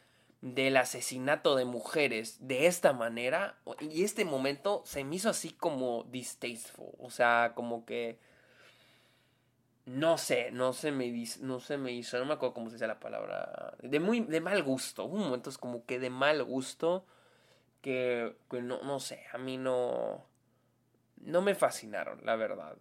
del 0.42 0.76
asesinato 0.76 1.54
de 1.54 1.64
mujeres 1.64 2.38
de 2.40 2.66
esta 2.66 2.92
manera, 2.92 3.58
y 3.80 4.04
este 4.04 4.24
momento 4.24 4.82
se 4.86 5.04
me 5.04 5.16
hizo 5.16 5.28
así 5.30 5.50
como 5.50 6.04
distasteful, 6.04 6.92
o 6.98 7.10
sea, 7.10 7.52
como 7.54 7.84
que 7.84 8.18
no 9.86 10.18
sé, 10.18 10.50
no 10.52 10.72
se 10.72 10.92
me 10.92 11.12
no 11.40 11.60
se 11.60 11.76
me 11.76 11.92
hizo, 11.92 12.18
no 12.18 12.24
me 12.24 12.34
acuerdo 12.34 12.54
cómo 12.54 12.70
se 12.70 12.76
dice 12.76 12.86
la 12.86 13.00
palabra, 13.00 13.74
de 13.82 14.00
muy 14.00 14.20
de 14.20 14.40
mal 14.40 14.62
gusto, 14.62 15.04
un 15.04 15.20
momento 15.20 15.50
es 15.50 15.58
como 15.58 15.84
que 15.84 15.98
de 15.98 16.10
mal 16.10 16.42
gusto 16.44 17.04
que, 17.82 18.36
que 18.50 18.62
no 18.62 18.82
no 18.82 19.00
sé, 19.00 19.24
a 19.32 19.38
mí 19.38 19.58
no 19.58 20.24
no 21.22 21.42
me 21.42 21.54
fascinaron, 21.54 22.20
la 22.24 22.36
verdad. 22.36 22.76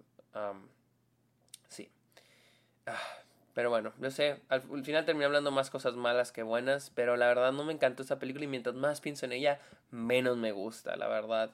sí. 1.68 1.90
Ah, 2.86 2.98
pero 3.54 3.70
bueno, 3.70 3.94
no 3.98 4.12
sé, 4.12 4.38
al, 4.50 4.62
final 4.84 5.06
terminé 5.06 5.26
hablando 5.26 5.52
más 5.52 5.70
cosas 5.70 5.96
malas 5.96 6.32
que 6.32 6.44
buenas, 6.44 6.92
pero 6.96 7.18
la 7.18 7.28
verdad 7.28 7.52
no 7.52 7.64
me 7.64 7.74
encantó 7.74 8.04
esa 8.04 8.20
película 8.20 8.46
y 8.46 8.48
mientras 8.48 8.76
más 8.76 9.02
pienso 9.02 9.26
en 9.26 9.34
ella, 9.34 9.60
menos 9.92 10.38
me 10.38 10.52
gusta, 10.52 10.96
la 10.96 11.08
verdad. 11.08 11.52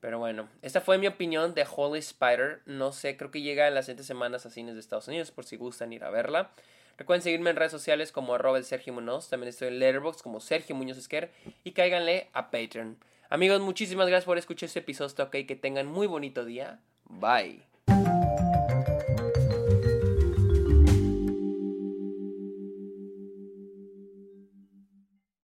pero 0.00 0.18
bueno, 0.18 0.48
esta 0.62 0.80
fue 0.80 0.98
mi 0.98 1.06
opinión 1.06 1.54
de 1.54 1.66
Holy 1.74 2.00
Spider. 2.00 2.60
No 2.66 2.92
sé, 2.92 3.16
creo 3.16 3.30
que 3.30 3.42
llega 3.42 3.68
en 3.68 3.74
las 3.74 3.86
siguientes 3.86 4.06
semanas 4.06 4.46
a 4.46 4.50
cines 4.50 4.74
de 4.74 4.80
Estados 4.80 5.08
Unidos 5.08 5.30
por 5.30 5.44
si 5.44 5.56
gustan 5.56 5.92
ir 5.92 6.04
a 6.04 6.10
verla. 6.10 6.50
Recuerden 7.00 7.22
seguirme 7.22 7.48
en 7.48 7.56
redes 7.56 7.72
sociales 7.72 8.12
como 8.12 8.34
arroba 8.34 8.62
Sergio 8.62 8.92
Munoz. 8.92 9.30
También 9.30 9.48
estoy 9.48 9.68
en 9.68 9.78
Letterboxd 9.78 10.20
como 10.20 10.38
Sergio 10.38 10.76
Muñoz 10.76 10.98
Esquer. 10.98 11.30
Y 11.64 11.72
cáiganle 11.72 12.28
a 12.34 12.50
Patreon. 12.50 12.98
Amigos, 13.30 13.62
muchísimas 13.62 14.06
gracias 14.06 14.26
por 14.26 14.36
escuchar 14.36 14.66
este 14.66 14.80
episodio. 14.80 15.24
Ok, 15.24 15.36
que 15.48 15.56
tengan 15.56 15.86
muy 15.86 16.06
bonito 16.06 16.44
día. 16.44 16.78
Bye. 17.06 17.62